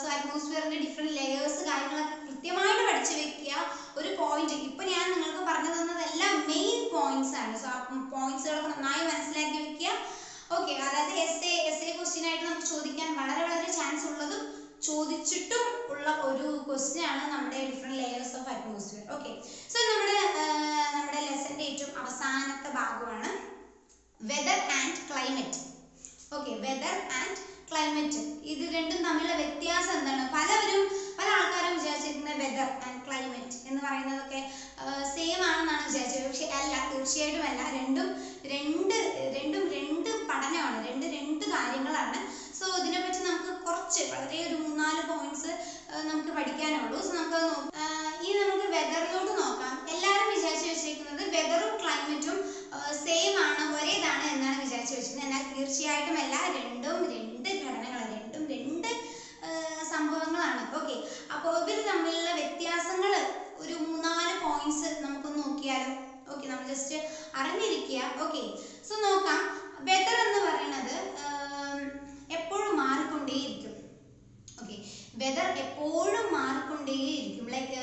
സോ 0.00 0.04
അറ്റ്മോസ്ഫിയറിന്റെ 0.14 0.78
ഡിഫറെന്റ് 0.84 1.14
ലെയേഴ്സ് 1.18 1.60
കാര്യങ്ങളൊക്കെ 1.68 2.16
കൃത്യമായിട്ട് 2.26 2.82
പഠിച്ചു 2.88 3.14
വെക്കുക. 3.20 3.52
ഒരു 3.98 4.10
പോയിന്റ് 4.20 4.56
ഇപ്പൊ 4.68 4.82
ഞാൻ 4.92 5.04
നിങ്ങൾക്ക് 5.14 5.42
പറഞ്ഞു 5.50 5.72
തന്നതെല്ലാം 5.76 6.34
മെയിൻ 6.52 6.78
പോയിന്റ്സ് 6.94 7.34
ആണ്. 7.42 7.54
സോ 7.62 7.68
പോയിന്റ്സുകളൊക്കെ 8.14 8.70
നന്നായി 8.74 9.04
മനസ്സിലാക്കി 9.12 9.58
വെക്കുക. 9.64 9.90
ഓക്കെ 10.56 10.72
അതായത് 10.86 11.12
as 11.24 11.42
a 11.48 11.54
as 11.70 11.82
a 11.88 11.90
question 11.96 12.24
ആയിട്ട് 12.28 12.44
നമുക്ക് 12.48 12.68
ചോദിക്കാൻ 12.74 13.08
വളരെ 13.20 13.42
വളരെ 13.48 13.68
ചാൻസ് 13.78 14.06
ഉള്ളതും 14.10 14.42
ചോദിച്ചിട്ടും 14.86 15.64
ഉള്ള 15.92 16.08
ഒരു 16.28 16.48
ക്വസ്റ്റ്യൻ 16.66 17.02
ആണ് 17.10 17.22
നമ്മുടെ 17.32 17.58
different 17.70 17.98
layers 18.00 18.34
of 18.38 18.48
atmosphere 18.52 19.02
okay 19.14 19.30
so 19.72 19.78
നമ്മുടെ 19.90 20.16
നമ്മുടെ 20.94 21.20
ലെസന്റെ 21.26 21.64
ഏറ്റവും 21.68 21.92
അവസാനത്തെ 22.02 22.70
ഭാഗമാണ് 22.76 23.30
weather 24.20 24.58
and 24.76 25.00
climate 25.08 25.60
okay 26.32 26.52
weather 26.64 26.96
and 27.18 27.36
climate 27.68 28.20
ഇത് 28.52 28.62
രണ്ടും 28.74 29.00
തമ്മിലുള്ള 29.06 29.34
വ്യത്യാസം 29.40 29.94
എന്താണ്? 29.96 30.22
പലവരും 30.34 30.82
പല 31.18 31.28
ആൾക്കാരും 31.36 31.74
വിചാരിച്ചിരിക്കുന്നത് 31.78 32.38
വെതർ 32.42 32.68
ആൻഡ് 32.84 33.02
ക്ലൈമറ്റ് 33.06 33.36
എന്ന് 33.68 33.80
പറയുന്നതൊക്കെ 33.86 34.40
സെയിം 35.12 35.40
ആണെന്നാണ് 35.48 35.82
വിചാരിച്ചത്. 35.88 36.26
പക്ഷെ 36.28 36.46
അല്ല 36.58 36.74
തീർച്ചയായിട്ടും 36.90 37.44
അല്ല. 37.48 37.60
രണ്ടും 37.76 38.08
രണ്ട് 38.52 38.96
രണ്ടും 39.36 39.62
രണ്ട് 39.74 40.10
പഠനമാണ്. 40.28 40.78
രണ്ട് 40.88 41.06
രണ്ട് 41.16 41.44
കാര്യങ്ങളാണ്. 41.54 42.18
സോ 42.58 42.66
ഇതിനെപ്പറ്റി 42.78 43.20
നമുക്ക് 43.26 43.52
കുറച്ച് 43.66 44.02
വളരെ 44.12 44.38
ഒരു 44.46 44.56
മൂന്നാൽ 44.62 44.96
പോയിന്റ്സ് 45.10 45.52
നമുക്ക് 46.08 46.32
പഠിക്കാനുള്ളൂ. 46.38 46.98
സോ 47.02 47.12
നമുക്ക് 47.18 47.40
ഈ 48.20 48.32
നമുക്ക് 48.40 48.66
വെദറിലോട്ട് 48.74 49.32
നോക്കാം 49.40 49.64
എല്ലാവരും 49.94 50.28
വിചാരിച്ചു 50.34 50.66
വെച്ചിരിക്കുന്നത് 50.70 51.04
വെദറും 51.36 51.72
ക്ലൈമറ്റും 51.82 52.38
സെയിം 53.04 53.34
ആണ് 53.44 53.62
ഒരേതാണ് 53.76 54.24
എന്നാണ് 54.32 54.58
വിചാരിച്ചു 54.64 54.94
വെച്ചിരിക്കുന്നത് 54.94 55.26
എന്നാൽ 55.28 55.44
തീർച്ചയായിട്ടും 55.52 56.16
അല്ല 56.22 56.34
രണ്ടും 56.58 56.98
രണ്ട് 57.12 57.26
ഘടനകളാണ് 57.60 58.12
രണ്ടും 58.16 58.42
രണ്ട് 58.54 58.90
ആ, 59.40 59.48
സംഭവങ്ങളാണ് 59.90 60.57
ഓക്കെ 60.78 60.94
അപ്പോൾ 61.34 61.50
ഇവർ 61.60 61.78
തമ്മിലുള്ള 61.88 62.30
വ്യത്യാസങ്ങൾ 62.40 63.12
ഒരു 63.62 63.74
മൂന്നാൽ 63.86 64.28
പോയിന്റ്സ് 64.44 64.88
നമുക്കൊന്ന് 65.04 65.40
നോക്കിയാലോ? 65.44 65.90
ഓക്കെ 66.32 66.44
നമ്മൾ 66.50 66.64
ജസ്റ്റ് 66.72 66.96
അറിഞ്ഞിരിക്കുക. 67.40 68.00
ഓക്കെ 68.24 68.42
സോ 68.88 68.94
നോക്കാം. 69.06 69.40
വെതർ 69.88 70.16
എന്ന് 70.26 70.40
പറയുന്നത് 70.46 70.94
എപ്പോഴും 72.36 72.72
മാറിക്കൊണ്ടേയിരിക്കും. 72.82 73.74
ഓക്കെ 74.60 74.76
വെതർ 75.20 75.46
എപ്പോഴും 75.64 76.26
മാറിക്കൊണ്ടേയിരിക്കും. 76.38 77.44
ലൈക്ക് 77.54 77.80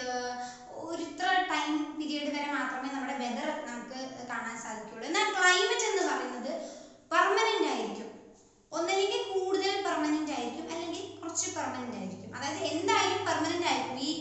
ഒരു 0.88 1.02
ഇത്ര 1.10 1.28
ടൈം 1.52 1.72
പീരീഡ് 1.98 2.32
വരെ 2.36 2.48
മാത്രമേ 2.58 2.90
നമ്മുടെ 2.96 3.16
വെതർ 3.24 3.48
നമുക്ക് 3.70 4.00
കാണാൻ 4.32 4.56
സാധിക്കുകയുള്ളൂ 4.64 5.08
എന്നാൽ 5.10 5.28
ക്ലൈമറ്റ് 5.38 5.86
എന്ന് 5.92 6.04
പറയുന്നത് 6.10 6.52
പെർമനന്റ് 7.14 7.68
ആയിരിക്കും. 7.74 8.10
ഒന്നല്ലെങ്കിൽ 8.78 9.22
കൂടുതൽ 9.34 9.74
പെർമനന്റ് 9.88 10.34
ആയിരിക്കും. 10.38 10.66
അല്ലെങ്കിൽ 10.72 10.85
കുറച്ച് 11.36 11.56
പെർമനന്റ് 11.56 11.98
ആയിരിക്കും. 12.00 12.30
അതായത് 12.38 12.60
എന്തായാലും 12.74 13.22
പെർമനന്റ് 13.28 13.66
ആയിരിക്കും. 13.70 13.98
ഈ 14.10 14.12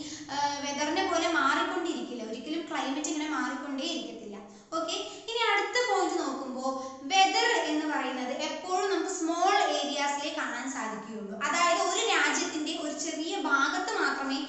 വെതറിനെ 0.63 1.03
പോലെ 1.09 1.27
മാറിക്കൊണ്ടിരിക്കില്ല. 1.37 2.23
ഒരിക്കലും 2.31 2.61
ക്ലൈമറ്റ് 2.69 3.09
ഇങ്ങനെ 3.11 3.27
മാറിക്കൊണ്ടേ 3.35 3.85
ഇരിക്കത്തില്ല. 3.91 4.37
ഓക്കെ 4.77 4.95
ഇനി 5.29 5.41
അടുത്ത 5.51 5.77
പോയിന്റ് 5.89 6.15
നോക്കുമ്പോൾ 6.23 6.71
വെതർ 7.11 7.49
എന്ന് 7.71 7.85
പറയുന്നത് 7.93 8.33
എപ്പോഴും 8.47 8.87
നമുക്ക് 8.93 9.13
സ്മോൾ 9.19 9.53
ഏരിയാസിലേ 9.77 10.31
കാണാൻ 10.39 10.65
സാധിക്കുകയുള്ളൂ. 10.75 11.37
അതായത് 11.47 11.81
ഒരു 11.91 12.03
രാജ്യത്തിന്റെ 12.15 12.73
ഒരു 12.85 12.95
ചെറിയ 13.05 13.35
ഭാഗത്ത് 13.49 13.93
മാത്രമേ 14.01 14.39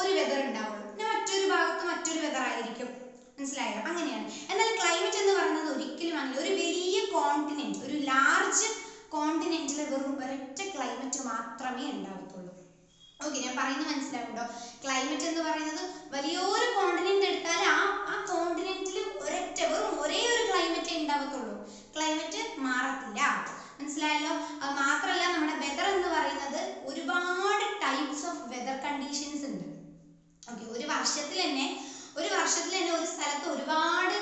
ഒരു 0.00 0.12
വെതർ 0.18 0.38
ഉണ്ടാവുള്ളൂ. 0.48 0.84
പിന്നെ 0.90 1.06
മറ്റൊരു 1.12 1.46
ഭാഗത്ത് 1.54 1.84
മറ്റൊരു 1.90 2.20
വെതർ 2.26 2.44
ആയിരിക്കും. 2.50 2.90
മനസ്സിലായോ? 3.38 3.80
അങ്ങനെയാണ്. 3.90 4.26
എന്നാൽ 4.52 4.70
ക്ലൈമറ്റ് 4.78 5.18
എന്ന് 5.22 5.32
പറയുന്നത് 5.32 5.68
ഒരിക്കലും 5.74 6.16
അങ്ങനെ 6.20 6.38
ഒരു 6.44 6.52
വലിയ 6.60 6.98
കോണ്ടിനെന്റ് 7.16 7.78
ഒരു 7.88 7.96
ലാർജ് 8.10 8.68
കോണ്ടിനെന്റിൽ 9.14 9.80
വെറും 9.92 10.12
ഒരൊറ്റ 10.22 10.60
ക്ലൈമറ്റ് 10.74 11.20
മാത്രമേ 11.30 11.84
ഉണ്ടാവത്തുള്ളൂ. 11.94 12.52
ഓക്കെ 13.24 13.38
ഞാൻ 13.44 13.54
പറയുന്നത് 13.58 13.88
മനസ്സിലാവുണ്ടോ? 13.90 14.44
ക്ലൈമറ്റ് 14.82 15.24
എന്ന് 15.30 15.40
പറയുന്നത് 15.46 15.82
വലിയൊരു 16.14 16.66
കോണ്ടിനെന്റ് 16.76 17.26
എടുത്താൽ 17.28 17.60
ആ 17.74 17.76
ആ 18.12 18.14
കോണ്ടിനെന്റിൽ 18.30 18.96
ഒരൊറ്റ 19.24 19.58
വെറും 19.72 19.92
ഒരേ 20.04 20.20
ഒരു 20.32 20.42
ക്ലൈമറ്റേ 20.48 20.94
ഉണ്ടാവത്തുള്ളൂ. 21.02 21.54
ക്ലൈമറ്റ് 21.94 22.40
മാറത്തില്ല. 22.66 23.20
മനസ്സിലായല്ലോ? 23.78 24.32
അത് 24.62 24.72
മാത്രമല്ല 24.82 25.24
നമ്മുടെ 25.34 25.54
വെതർ 25.64 25.88
എന്ന് 25.94 26.08
പറയുന്നത് 26.16 26.60
ഒരുപാട് 26.90 27.64
ടൈപ്സ് 27.84 28.26
ഓഫ് 28.30 28.42
വെതർ 28.52 28.76
കണ്ടീഷൻസ് 28.86 29.44
ഉണ്ട്. 29.50 29.66
ഓക്കെ 30.50 30.64
ഒരു 30.74 30.84
വർഷത്തിൽ 30.94 31.38
തന്നെ 31.44 31.66
ഒരു 32.20 32.28
വർഷത്തിൽ 32.36 32.72
തന്നെ 32.76 32.90
ഒരു 32.96 33.06
സ്ഥലത്ത് 33.10 33.46
ഒരുപാട് 33.54 34.16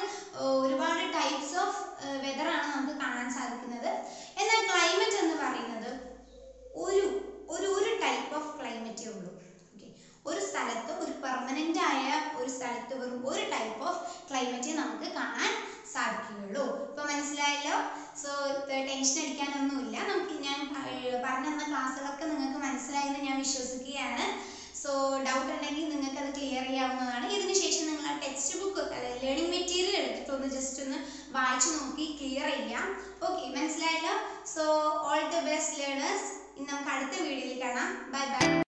ഒരുപാട് 0.65 1.03
ടൈപ്സ് 1.17 1.55
ഓഫ് 1.63 1.79
വെതർ 2.25 2.47
ആണ് 2.57 2.67
നമുക്ക് 2.73 2.95
കാണാൻ 3.01 3.27
സാധിക്കുന്നത്. 3.37 3.89
എന്നാൽ 4.41 4.61
ക്ലൈമറ്റ് 4.71 5.19
എന്ന് 5.25 5.37
പറയുന്നത് 5.45 5.91
ഒരു 6.85 7.05
ഒരു 7.55 7.69
ഒരു 7.79 7.91
ടൈപ്പ് 8.03 8.35
ഓഫ് 8.39 8.51
ക്ലൈമറ്റേ 8.59 9.07
ഉള്ളൂ. 9.13 9.31
ഓക്കെ 9.75 9.89
ഒരു 10.31 10.41
സ്ഥലത്ത് 10.49 10.93
ഒരു 11.05 11.13
പെർമനന്റ് 11.25 11.81
ആയ 11.91 12.05
ഒരു 12.41 12.51
സ്ഥലത്ത് 12.57 12.95
വെറും 13.01 13.23
ഒരു 13.33 13.45
ടൈപ്പ് 13.55 13.83
ഓഫ് 13.89 14.01
ക്ലൈമറ്റേ 14.29 14.73
നമുക്ക് 14.81 15.09
കാണാൻ 15.19 15.53
സാധിക്കുകയുള്ളൂ. 15.93 16.65
ഇപ്പൊ 16.89 17.03
മനസ്സിലായല്ലോ? 17.13 17.77
സോ 18.23 18.31
ടെൻഷൻ 18.89 19.19
അടിക്കാനൊന്നുമില്ല 19.25 19.97
നമുക്ക് 20.13 20.37
ഞാൻ 20.47 20.59
പറഞ്ഞു 21.27 21.51
തന്ന 21.51 21.65
ക്ലാസ്സുകളൊക്കെ 21.71 22.25
നിങ്ങൾക്ക് 22.33 22.61
മനസ്സിലായെന്ന് 22.67 23.23
ഞാൻ 23.29 23.37
വിശ്വസിക്കുകയാണ്. 23.45 24.27
സോ 24.83 24.91
ഡൗട്ട് 25.27 25.51
ഉണ്ടെങ്കിൽ 25.55 25.89
നിങ്ങൾക്ക് 25.93 26.21
അത് 26.23 26.31
ക്ലിയർ 26.37 26.65
ചെയ്യാവുന്നതാണ് 26.69 27.27
ഇതിനുശേഷം 27.37 27.85
നിങ്ങൾ 27.89 28.07
ആ 28.13 28.15
ടെക്സ്റ്റ് 28.25 28.59
ബുക്ക് 28.61 28.85
ലേണിംഗ് 29.25 29.53
മെറ്റീരിയൽ 29.57 29.97
എടുത്തിട്ട് 30.01 30.33
ഒന്ന് 30.37 30.49
ജസ്റ്റ് 30.57 30.85
ഒന്ന് 30.85 30.99
വായിച്ചു 31.37 31.71
നോക്കി 31.77 32.07
ക്ലിയർ 32.21 32.49
ചെയ്യാം 32.57 32.87
ഓക്കെ 33.29 33.45
മനസ്സിലായല്ലോ? 33.59 34.15
So 34.55 34.65
all 35.11 35.23
the 35.35 35.43
best 35.51 35.79
learners 35.83 36.29
നമുക്ക് 36.63 36.91
അടുത്ത 36.95 37.15
വീഡിയോയിൽ 37.29 37.61
കാണാം. 37.63 37.91
Bye 38.13 38.25
bye 38.33 38.70